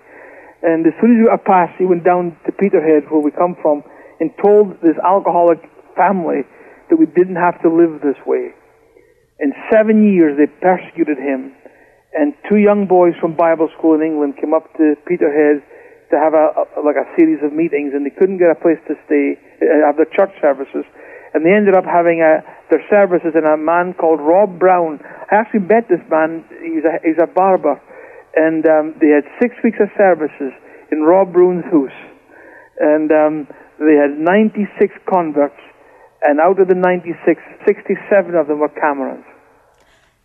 And 0.62 0.86
as 0.86 0.94
soon 1.02 1.18
as 1.18 1.18
he 1.18 1.26
got 1.26 1.42
a 1.42 1.46
pass, 1.50 1.70
he 1.82 1.86
went 1.86 2.06
down 2.06 2.38
to 2.46 2.52
Peterhead, 2.54 3.10
where 3.10 3.26
we 3.26 3.32
come 3.34 3.58
from, 3.58 3.82
and 4.22 4.30
told 4.38 4.78
this 4.86 4.98
alcoholic 5.02 5.66
family 5.98 6.46
that 6.92 7.00
we 7.00 7.08
didn't 7.08 7.40
have 7.40 7.56
to 7.64 7.72
live 7.72 8.04
this 8.04 8.20
way. 8.28 8.52
In 9.40 9.56
seven 9.72 10.04
years, 10.04 10.38
they 10.38 10.52
persecuted 10.60 11.18
him. 11.18 11.56
And 12.14 12.36
two 12.52 12.60
young 12.60 12.86
boys 12.86 13.16
from 13.24 13.34
Bible 13.34 13.72
school 13.80 13.96
in 13.96 14.04
England 14.04 14.36
came 14.36 14.54
up 14.54 14.68
to 14.76 15.00
Peterhead 15.08 15.64
to 16.12 16.16
have 16.20 16.36
a, 16.36 16.52
a 16.76 16.84
like 16.84 17.00
a 17.00 17.08
series 17.16 17.40
of 17.40 17.56
meetings, 17.56 17.96
and 17.96 18.06
they 18.06 18.12
couldn't 18.12 18.38
get 18.38 18.52
a 18.52 18.60
place 18.60 18.78
to 18.92 19.00
stay, 19.08 19.40
uh, 19.64 19.88
have 19.88 19.96
their 19.96 20.12
church 20.12 20.36
services. 20.44 20.84
And 21.34 21.48
they 21.48 21.56
ended 21.56 21.74
up 21.74 21.88
having 21.88 22.20
a, 22.20 22.44
their 22.68 22.84
services 22.92 23.32
in 23.34 23.48
a 23.48 23.56
man 23.56 23.96
called 23.96 24.20
Rob 24.20 24.60
Brown. 24.60 25.00
I 25.32 25.40
actually 25.40 25.64
met 25.64 25.88
this 25.88 26.04
man. 26.12 26.44
He's 26.60 26.84
a, 26.84 27.00
he's 27.00 27.20
a 27.24 27.32
barber. 27.32 27.80
And 28.36 28.68
um, 28.68 29.00
they 29.00 29.16
had 29.16 29.24
six 29.40 29.56
weeks 29.64 29.80
of 29.80 29.88
services 29.96 30.52
in 30.92 31.08
Rob 31.08 31.32
Brown's 31.32 31.64
house. 31.72 31.96
And 32.84 33.08
um, 33.16 33.48
they 33.80 33.96
had 33.96 34.20
96 34.20 34.92
converts. 35.08 35.56
And 36.22 36.40
out 36.40 36.60
of 36.60 36.68
the 36.68 36.76
96, 36.76 37.42
67 37.66 38.36
of 38.36 38.48
them 38.48 38.60
were 38.60 38.70
Camerons. 38.70 39.26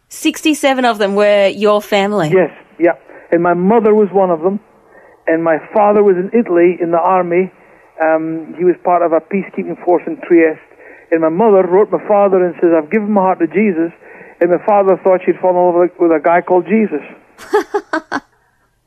67 0.08 0.84
of 0.84 0.98
them 0.98 1.14
were 1.14 1.48
your 1.48 1.80
family. 1.82 2.30
Yes, 2.30 2.50
yeah. 2.78 2.92
And 3.32 3.42
my 3.42 3.54
mother 3.54 3.94
was 3.94 4.08
one 4.12 4.30
of 4.30 4.40
them. 4.40 4.60
And 5.26 5.42
my 5.42 5.56
father 5.74 6.02
was 6.04 6.16
in 6.16 6.30
Italy 6.38 6.76
in 6.80 6.92
the 6.92 7.00
army. 7.00 7.50
Um, 8.00 8.54
he 8.58 8.64
was 8.64 8.76
part 8.84 9.02
of 9.02 9.12
a 9.12 9.20
peacekeeping 9.20 9.82
force 9.84 10.02
in 10.06 10.20
Trieste. 10.22 10.60
And 11.10 11.22
my 11.22 11.28
mother 11.28 11.66
wrote 11.66 11.90
my 11.90 12.06
father 12.06 12.44
and 12.44 12.54
says, 12.60 12.70
I've 12.76 12.90
given 12.90 13.10
my 13.10 13.22
heart 13.22 13.38
to 13.40 13.46
Jesus. 13.46 13.90
And 14.40 14.50
my 14.50 14.64
father 14.66 15.00
thought 15.02 15.20
she'd 15.24 15.40
fallen 15.40 15.56
in 15.56 15.80
love 15.80 15.90
with- 15.98 16.12
a 16.12 16.20
guy 16.22 16.42
called 16.42 16.66
Jesus. 16.66 17.02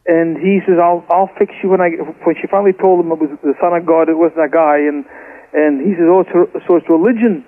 and 0.06 0.38
he 0.38 0.62
says, 0.66 0.78
I'll, 0.82 1.04
I'll 1.10 1.32
fix 1.38 1.54
you 1.64 1.70
when 1.70 1.82
I, 1.82 1.90
when 2.24 2.36
she 2.40 2.48
finally 2.48 2.74
told 2.74 3.04
him 3.04 3.12
it 3.12 3.20
was 3.20 3.32
the 3.42 3.56
son 3.60 3.74
of 3.74 3.86
God, 3.86 4.10
it 4.10 4.18
wasn't 4.18 4.46
a 4.46 4.50
guy. 4.50 4.78
And, 4.78 5.06
and 5.54 5.82
he 5.82 5.94
says, 5.94 6.06
oh, 6.08 6.22
it's, 6.22 6.68
so 6.68 6.76
it's 6.76 6.90
religion. 6.90 7.46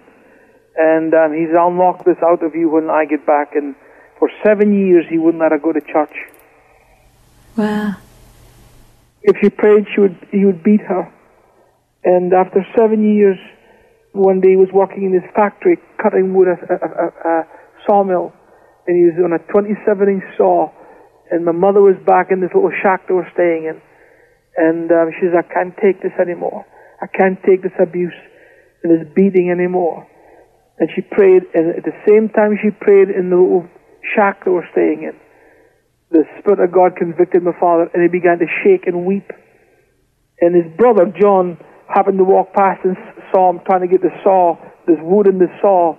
And 0.76 1.14
um, 1.14 1.34
he 1.34 1.46
says, 1.46 1.56
I'll 1.60 1.72
knock 1.72 2.06
this 2.06 2.18
out 2.24 2.44
of 2.44 2.56
you 2.56 2.70
when 2.70 2.90
I 2.90 3.06
get 3.06 3.26
back. 3.26 3.54
And 3.56 3.76
for 4.18 4.30
seven 4.44 4.74
years, 4.74 5.06
he 5.10 5.18
wouldn't 5.18 5.42
let 5.42 5.52
her 5.52 5.60
go 5.60 5.72
to 5.74 5.82
church. 5.82 6.16
Wow. 7.58 7.96
If 9.22 9.38
she 9.42 9.50
prayed, 9.50 9.86
she 9.94 10.02
would, 10.02 10.18
he 10.32 10.46
would 10.46 10.64
beat 10.64 10.82
her. 10.82 11.14
And 12.04 12.34
after 12.34 12.66
seven 12.76 13.16
years, 13.16 13.38
one 14.14 14.42
day 14.42 14.52
he 14.52 14.56
was 14.56 14.70
working 14.74 15.04
in 15.04 15.14
his 15.14 15.30
factory, 15.36 15.78
cutting 16.02 16.34
wood 16.34 16.48
at 16.48 16.64
a, 16.70 16.74
a, 16.74 16.90
a, 17.06 17.40
a 17.42 17.48
sawmill. 17.86 18.34
And 18.88 18.98
he 18.98 19.04
was 19.06 19.22
on 19.24 19.34
a 19.34 19.52
27 19.52 20.10
inch 20.10 20.24
saw. 20.38 20.72
And 21.30 21.46
my 21.46 21.52
mother 21.52 21.82
was 21.82 21.96
back 22.06 22.32
in 22.32 22.42
this 22.42 22.50
little 22.56 22.72
shack 22.82 23.08
they 23.08 23.14
were 23.14 23.30
staying 23.34 23.66
in. 23.66 23.80
And 24.58 24.92
um, 24.92 25.12
she 25.14 25.28
says, 25.28 25.36
I 25.38 25.54
can't 25.54 25.76
take 25.78 26.02
this 26.02 26.12
anymore. 26.20 26.66
I 27.02 27.08
can't 27.08 27.42
take 27.44 27.64
this 27.64 27.76
abuse 27.82 28.16
and 28.84 28.94
this 28.94 29.08
beating 29.16 29.50
anymore. 29.50 30.08
And 30.78 30.90
she 30.96 31.02
prayed, 31.02 31.44
and 31.54 31.76
at 31.76 31.84
the 31.84 31.98
same 32.08 32.30
time 32.30 32.58
she 32.62 32.70
prayed 32.72 33.10
in 33.10 33.30
the 33.30 33.38
little 33.38 33.68
shack 34.16 34.46
they 34.46 34.52
were 34.52 34.68
staying 34.72 35.04
in, 35.04 35.18
the 36.10 36.24
Spirit 36.40 36.60
of 36.60 36.72
God 36.74 36.98
convicted 36.98 37.44
my 37.44 37.54
father, 37.60 37.90
and 37.94 38.02
he 38.04 38.10
began 38.10 38.40
to 38.40 38.48
shake 38.64 38.88
and 38.88 39.06
weep. 39.06 39.30
And 40.42 40.56
his 40.56 40.68
brother, 40.78 41.06
John, 41.22 41.58
happened 41.88 42.18
to 42.18 42.24
walk 42.24 42.54
past 42.54 42.82
and 42.84 42.98
saw 43.32 43.50
him 43.52 43.62
trying 43.66 43.82
to 43.82 43.88
get 43.88 44.02
the 44.02 44.12
saw, 44.24 44.58
this 44.88 44.98
wood 45.02 45.28
in 45.28 45.38
the 45.38 45.48
saw. 45.62 45.96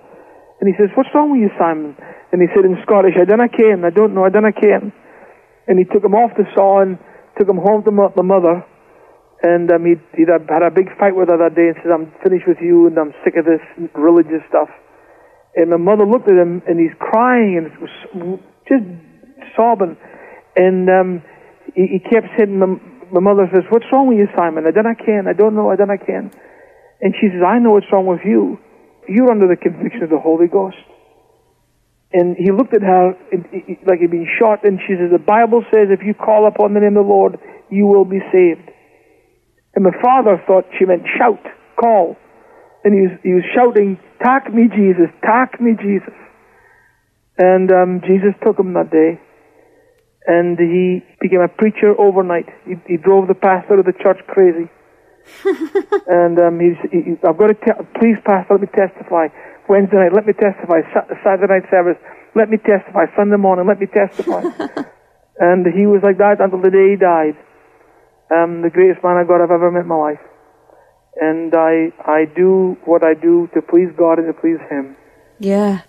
And 0.61 0.67
he 0.69 0.75
says, 0.79 0.91
What's 0.95 1.09
wrong 1.15 1.33
with 1.33 1.41
you, 1.41 1.51
Simon? 1.59 1.97
And 2.33 2.41
he 2.41 2.49
said 2.55 2.65
in 2.65 2.77
Scottish, 2.83 3.15
I 3.15 3.25
dunna 3.25 3.49
ken, 3.49 3.85
I 3.85 3.91
don't 3.91 4.15
know, 4.15 4.25
I 4.25 4.31
dunna 4.31 4.53
ken. 4.53 4.93
And 5.69 5.79
he 5.79 5.85
took 5.85 6.05
him 6.05 6.15
off 6.15 6.37
the 6.37 6.45
saw 6.55 6.83
and 6.83 6.99
took 7.39 7.49
him 7.49 7.59
home 7.59 7.85
to 7.85 7.91
my 7.91 8.09
mother. 8.23 8.65
And 9.43 9.71
um, 9.73 9.85
he'd, 9.85 10.03
he'd 10.15 10.31
had 10.31 10.63
a 10.63 10.71
big 10.71 10.87
fight 10.99 11.17
with 11.17 11.29
her 11.29 11.39
that 11.39 11.59
day 11.59 11.75
and 11.75 11.77
says, 11.83 11.91
I'm 11.91 12.15
finished 12.23 12.47
with 12.47 12.59
you 12.63 12.87
and 12.87 12.95
I'm 12.99 13.13
sick 13.25 13.35
of 13.35 13.45
this 13.45 13.63
religious 13.95 14.43
stuff. 14.49 14.71
And 15.57 15.71
my 15.71 15.77
mother 15.77 16.07
looked 16.07 16.31
at 16.31 16.39
him 16.39 16.63
and 16.67 16.79
he's 16.79 16.95
crying 16.99 17.59
and 17.59 17.67
was 17.83 18.39
just 18.71 18.87
sobbing. 19.57 19.99
And 20.55 20.89
um, 20.89 21.23
he, 21.75 21.99
he 21.99 21.99
kept 21.99 22.31
saying, 22.39 22.55
my, 22.59 22.79
my 23.13 23.21
mother 23.21 23.51
says, 23.53 23.65
What's 23.69 23.85
wrong 23.93 24.09
with 24.09 24.19
you, 24.19 24.29
Simon? 24.39 24.65
I 24.67 24.71
don't 24.71 24.87
I 24.87 24.95
can. 24.95 25.27
I 25.29 25.35
don't 25.35 25.55
know. 25.55 25.71
I 25.71 25.77
don't 25.77 25.91
I 25.91 25.99
can. 25.99 26.31
And 27.03 27.15
she 27.21 27.29
says, 27.29 27.43
I 27.45 27.59
know 27.59 27.73
what's 27.73 27.91
wrong 27.93 28.07
with 28.07 28.23
you. 28.25 28.59
You're 29.09 29.31
under 29.31 29.49
the 29.49 29.57
conviction 29.57 30.03
of 30.05 30.11
the 30.11 30.19
Holy 30.23 30.47
Ghost. 30.47 30.79
And 32.13 32.37
he 32.37 32.53
looked 32.53 32.75
at 32.75 32.83
her 32.83 33.17
like 33.87 34.01
he'd 34.01 34.11
been 34.11 34.29
shot, 34.39 34.65
and 34.65 34.79
she 34.87 34.95
says, 34.95 35.11
The 35.11 35.19
Bible 35.19 35.65
says 35.73 35.89
if 35.91 36.05
you 36.05 36.15
call 36.15 36.47
upon 36.47 36.75
the 36.75 36.81
name 36.81 36.97
of 36.97 37.05
the 37.05 37.11
Lord, 37.11 37.39
you 37.71 37.87
will 37.87 38.05
be 38.05 38.21
saved. 38.31 38.72
And 39.75 39.85
my 39.85 39.93
father 40.03 40.43
thought 40.47 40.65
she 40.79 40.85
meant 40.85 41.03
shout, 41.19 41.41
call. 41.81 42.17
And 42.85 42.95
he 42.95 43.01
was, 43.07 43.19
he 43.23 43.33
was 43.33 43.45
shouting, 43.55 43.99
Tak 44.23 44.53
me, 44.53 44.69
Jesus, 44.69 45.09
tak 45.25 45.61
me, 45.61 45.73
Jesus. 45.81 46.15
And 47.39 47.71
um, 47.73 48.01
Jesus 48.07 48.35
took 48.45 48.59
him 48.59 48.75
that 48.75 48.91
day. 48.91 49.21
And 50.27 50.59
he 50.59 51.03
became 51.21 51.41
a 51.41 51.49
preacher 51.49 51.99
overnight. 51.99 52.47
He, 52.67 52.75
he 52.87 52.97
drove 52.97 53.29
the 53.29 53.35
pastor 53.35 53.81
of 53.81 53.87
the 53.87 53.93
church 53.93 54.19
crazy. 54.29 54.69
and 56.07 56.39
um, 56.39 56.61
he's, 56.61 56.79
he, 56.91 57.17
I've 57.27 57.39
got 57.39 57.49
to 57.49 57.55
tell, 57.55 57.87
please, 57.99 58.19
Pastor, 58.27 58.55
let 58.55 58.61
me 58.61 58.69
testify. 58.75 59.29
Wednesday 59.69 59.97
night, 59.97 60.13
let 60.13 60.27
me 60.27 60.35
testify. 60.35 60.83
Sa- 60.93 61.09
Saturday 61.25 61.61
night 61.61 61.71
service, 61.71 61.97
let 62.35 62.51
me 62.51 62.59
testify. 62.59 63.07
Sunday 63.17 63.37
morning, 63.37 63.67
let 63.67 63.81
me 63.81 63.87
testify. 63.87 64.43
and 65.39 65.67
he 65.67 65.87
was 65.87 66.03
like 66.03 66.19
that 66.19 66.41
until 66.41 66.61
the 66.61 66.71
day 66.71 66.91
he 66.91 66.97
died. 66.97 67.39
Um, 68.33 68.63
the 68.63 68.71
greatest 68.71 69.05
man 69.05 69.19
of 69.19 69.29
God 69.29 69.43
I've 69.43 69.51
ever 69.51 69.71
met 69.71 69.83
in 69.83 69.89
my 69.89 69.97
life. 69.97 70.21
And 71.21 71.55
I, 71.55 71.93
I 72.07 72.25
do 72.25 72.79
what 72.85 73.05
I 73.05 73.15
do 73.15 73.49
to 73.55 73.61
please 73.61 73.91
God 73.99 74.19
and 74.19 74.27
to 74.27 74.41
please 74.41 74.59
Him. 74.71 74.97
Yeah. 75.39 75.83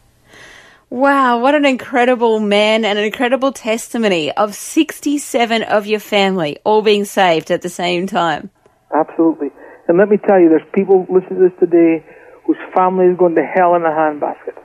Wow, 0.89 1.39
what 1.39 1.55
an 1.55 1.65
incredible 1.65 2.39
man 2.39 2.85
and 2.85 2.99
an 2.99 3.05
incredible 3.05 3.51
testimony 3.51 4.31
of 4.31 4.53
67 4.53 5.63
of 5.63 5.87
your 5.87 5.99
family 5.99 6.57
all 6.63 6.81
being 6.81 7.05
saved 7.05 7.49
at 7.49 7.61
the 7.61 7.69
same 7.69 8.05
time. 8.05 8.51
Absolutely. 8.93 9.49
And 9.87 9.97
let 9.97 10.09
me 10.09 10.17
tell 10.17 10.39
you, 10.39 10.49
there's 10.49 10.69
people 10.73 11.07
listening 11.09 11.39
to 11.39 11.49
this 11.49 11.59
today 11.59 12.05
whose 12.45 12.57
family 12.75 13.05
is 13.05 13.17
going 13.17 13.35
to 13.35 13.43
hell 13.43 13.75
in 13.75 13.83
a 13.83 13.89
handbasket. 13.89 14.59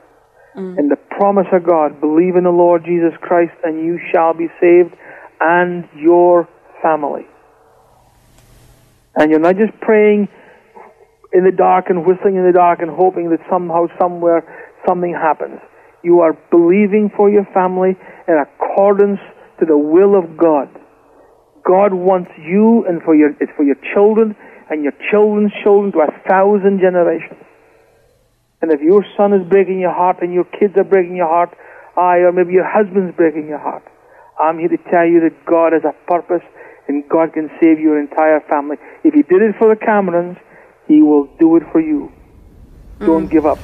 And 0.59 0.91
the 0.91 0.97
promise 0.97 1.47
of 1.53 1.65
God, 1.65 2.01
believe 2.01 2.35
in 2.35 2.43
the 2.43 2.51
Lord 2.51 2.85
Jesus 2.85 3.13
Christ 3.21 3.55
and 3.63 3.79
you 3.85 4.01
shall 4.13 4.35
be 4.35 4.49
saved 4.61 4.93
and 5.41 5.89
your 5.97 6.49
family. 6.83 7.27
And 9.19 9.31
you're 9.31 9.41
not 9.41 9.57
just 9.57 9.75
praying 9.81 10.29
in 11.33 11.45
the 11.45 11.51
dark 11.51 11.91
and 11.91 12.07
whistling 12.07 12.37
in 12.37 12.47
the 12.47 12.53
dark 12.53 12.79
and 12.81 12.91
hoping 12.91 13.31
that 13.31 13.41
somehow, 13.51 13.87
somewhere, 13.99 14.47
something 14.87 15.13
happens. 15.13 15.59
You 16.03 16.21
are 16.21 16.39
believing 16.51 17.11
for 17.17 17.29
your 17.29 17.45
family 17.53 17.99
in 18.29 18.35
accordance 18.39 19.19
to 19.59 19.67
the 19.67 19.77
will 19.77 20.17
of 20.17 20.39
God. 20.39 20.71
God 21.67 21.93
wants 21.93 22.31
you 22.39 22.87
and 22.89 23.03
for 23.03 23.15
your, 23.15 23.31
it's 23.41 23.53
for 23.57 23.65
your 23.65 23.77
children 23.93 24.37
and 24.71 24.85
your 24.85 24.95
children's 25.11 25.53
children 25.65 25.93
to 25.93 25.99
a 25.99 26.29
thousand 26.29 26.79
generations. 26.81 27.43
And 28.63 28.73
if 28.73 28.81
your 28.81 29.05
son 29.17 29.33
is 29.33 29.47
breaking 29.49 29.81
your 29.81 29.93
heart 29.93 30.19
and 30.23 30.33
your 30.33 30.45
kids 30.45 30.75
are 30.77 30.85
breaking 30.85 31.17
your 31.17 31.29
heart, 31.29 31.51
aye, 31.97 32.19
or 32.19 32.33
maybe 32.33 32.53
your 32.53 32.67
husband's 32.67 33.15
breaking 33.17 33.49
your 33.49 33.59
heart, 33.59 33.83
I'm 34.39 34.59
here 34.59 34.69
to 34.69 34.79
tell 34.91 35.07
you 35.07 35.21
that 35.27 35.45
God 35.45 35.73
has 35.73 35.83
a 35.83 35.95
purpose 36.07 36.47
and 36.89 37.09
God 37.09 37.33
can 37.35 37.51
save 37.61 37.79
your 37.79 38.01
entire 38.01 38.41
family. 38.49 38.77
If 39.05 39.15
He 39.15 39.23
did 39.23 39.43
it 39.43 39.55
for 39.59 39.69
the 39.69 39.81
Camerons, 39.81 40.39
He 40.87 41.03
will 41.03 41.27
do 41.39 41.57
it 41.57 41.63
for 41.71 41.81
you. 41.81 42.13
Don't 43.01 43.29
mm. 43.29 43.31
give 43.31 43.47
up. 43.47 43.59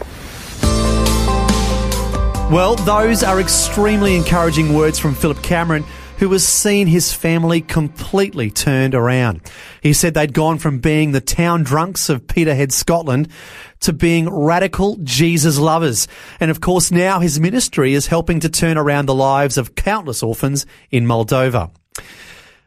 Well, 2.51 2.77
those 2.77 3.23
are 3.23 3.41
extremely 3.41 4.15
encouraging 4.15 4.75
words 4.75 4.99
from 4.99 5.15
Philip 5.15 5.43
Cameron, 5.43 5.85
who 6.19 6.31
has 6.33 6.47
seen 6.47 6.87
his 6.87 7.13
family 7.13 7.61
completely 7.61 8.51
turned 8.51 8.95
around. 8.95 9.41
He 9.81 9.93
said 9.93 10.15
they'd 10.15 10.33
gone 10.33 10.59
from 10.59 10.79
being 10.79 11.11
the 11.11 11.21
town 11.21 11.65
drunks 11.65 12.09
of 12.09 12.29
Peterhead, 12.29 12.71
Scotland, 12.71 13.29
to 13.81 13.93
being 13.93 14.29
radical 14.29 14.97
Jesus 15.03 15.59
lovers. 15.59 16.07
And 16.39 16.51
of 16.51 16.61
course, 16.61 16.93
now 16.93 17.19
his 17.19 17.41
ministry 17.41 17.95
is 17.95 18.07
helping 18.07 18.41
to 18.41 18.49
turn 18.49 18.79
around 18.79 19.07
the 19.07 19.15
lives 19.15 19.59
of 19.59 19.75
countless 19.75 20.23
orphans 20.23 20.67
in 20.91 21.07
Moldova. 21.07 21.71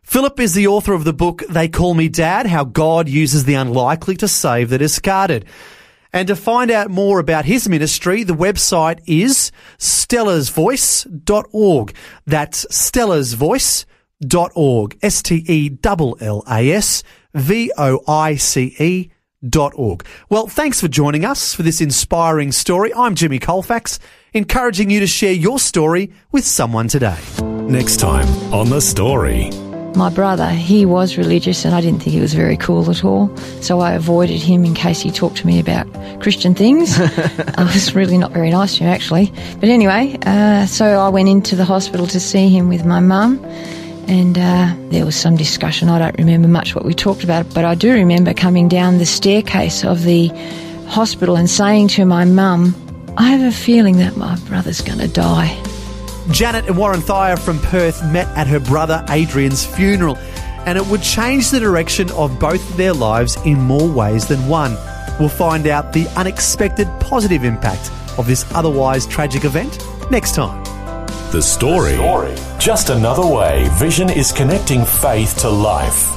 Philip 0.08 0.40
is 0.40 0.54
the 0.54 0.68
author 0.68 0.94
of 0.94 1.04
the 1.04 1.12
book 1.12 1.44
They 1.50 1.68
Call 1.68 1.94
Me 1.94 2.08
Dad 2.08 2.48
How 2.48 2.64
God 2.64 3.10
Uses 3.10 3.44
the 3.44 3.56
Unlikely 3.56 4.16
to 4.16 4.30
Save 4.30 4.70
the 4.70 4.78
Discarded. 4.78 5.44
And 6.14 6.30
to 6.30 6.36
find 6.38 6.72
out 6.72 6.90
more 6.90 7.20
about 7.20 7.44
his 7.44 7.68
ministry, 7.68 8.24
the 8.24 8.32
website 8.32 9.02
is 9.06 9.52
stellasvoice.org. 9.78 11.94
That's 12.26 12.66
stellasvoice.org. 12.68 14.98
S-T-E-L-L-A-S 15.04 17.04
V-O-I-C-E 17.34 19.12
dot 19.50 19.74
org. 19.76 20.06
Well, 20.30 20.48
thanks 20.48 20.80
for 20.80 20.88
joining 20.88 21.26
us 21.26 21.54
for 21.54 21.64
this 21.64 21.82
inspiring 21.82 22.54
story. 22.54 22.94
I'm 22.94 23.14
Jimmy 23.14 23.40
Colefax, 23.40 24.00
encouraging 24.34 24.90
you 24.90 25.02
to 25.02 25.08
share 25.08 25.34
your 25.34 25.60
story 25.60 26.14
with 26.32 26.46
someone 26.46 26.88
today. 26.88 27.20
Next 27.42 27.98
time 27.98 28.30
on 28.54 28.70
The 28.70 28.80
Story. 28.80 29.52
My 29.98 30.10
brother, 30.10 30.48
he 30.50 30.86
was 30.86 31.18
religious 31.18 31.66
and 31.66 31.74
I 31.74 31.82
didn't 31.82 32.04
think 32.04 32.14
he 32.14 32.22
was 32.22 32.36
very 32.36 32.56
cool 32.56 32.88
at 32.92 33.04
all. 33.04 33.36
So 33.62 33.80
I 33.80 33.94
avoided 33.94 34.40
him 34.40 34.64
in 34.64 34.76
case 34.76 35.02
he 35.02 35.10
talked 35.10 35.38
to 35.38 35.48
me 35.48 35.60
about 35.60 35.88
Christian 36.22 36.54
things. 36.54 37.00
I 37.58 37.64
was 37.64 37.96
really 37.96 38.16
not 38.16 38.32
very 38.32 38.52
nice 38.52 38.78
to 38.78 38.84
him 38.84 38.90
actually. 38.92 39.34
But 39.60 39.70
anyway, 39.70 40.16
uh, 40.22 40.68
so 40.68 41.00
I 41.00 41.10
went 41.10 41.30
into 41.30 41.56
the 41.56 41.66
hospital 41.66 42.06
to 42.08 42.20
see 42.20 42.48
him 42.48 42.70
with 42.70 42.86
my 42.86 43.00
mum 43.00 43.44
and 44.08 44.38
uh, 44.38 44.72
there 44.90 45.04
was 45.04 45.16
some 45.16 45.36
discussion. 45.36 45.90
I 45.90 45.98
don't 45.98 46.18
remember 46.20 46.48
much 46.48 46.76
what 46.76 46.86
we 46.86 46.94
talked 46.94 47.24
about, 47.24 47.52
but 47.56 47.66
I 47.66 47.74
do 47.74 47.92
remember 47.92 48.36
coming 48.36 48.68
down 48.68 49.00
the 49.00 49.06
staircase 49.06 49.84
of 49.84 50.04
the 50.04 50.28
hospital 50.90 51.36
and 51.38 51.50
saying 51.50 51.88
to 51.90 52.06
my 52.06 52.24
mum, 52.24 52.76
I 53.18 53.32
have 53.32 53.42
a 53.42 53.52
feeling 53.52 53.98
that 53.98 54.16
my 54.16 54.38
brother's 54.42 54.82
going 54.82 55.00
to 55.00 55.08
die. 55.08 55.60
Janet 56.32 56.68
and 56.68 56.78
Warren 56.78 57.02
Thayer 57.02 57.38
from 57.38 57.60
Perth 57.60 58.04
met 58.12 58.28
at 58.38 58.48
her 58.48 58.60
brother 58.60 59.04
Adrian's 59.10 59.66
funeral, 59.66 60.18
and 60.66 60.78
it 60.78 60.86
would 60.88 61.02
change 61.02 61.50
the 61.52 61.60
direction 61.60 62.12
of 62.12 62.38
both 62.40 62.76
their 62.76 62.94
lives 62.94 63.38
in 63.46 63.58
more 63.60 63.88
ways 63.88 64.28
than 64.28 64.48
one. 64.48 64.78
We'll 65.20 65.30
find 65.30 65.68
out 65.68 65.94
the 65.94 66.08
unexpected 66.18 66.88
positive 67.00 67.44
impact 67.44 67.92
of 68.18 68.28
this 68.28 68.46
otherwise 68.54 69.06
tragic 69.06 69.46
event 69.46 69.80
next 70.12 70.36
time. 70.36 70.64
The 71.32 71.42
story. 71.42 71.96
Just 72.60 72.90
another 72.90 73.26
way 73.26 73.68
Vision 73.74 74.10
is 74.10 74.32
connecting 74.32 74.86
faith 74.86 75.38
to 75.40 75.50
life. 75.50 76.17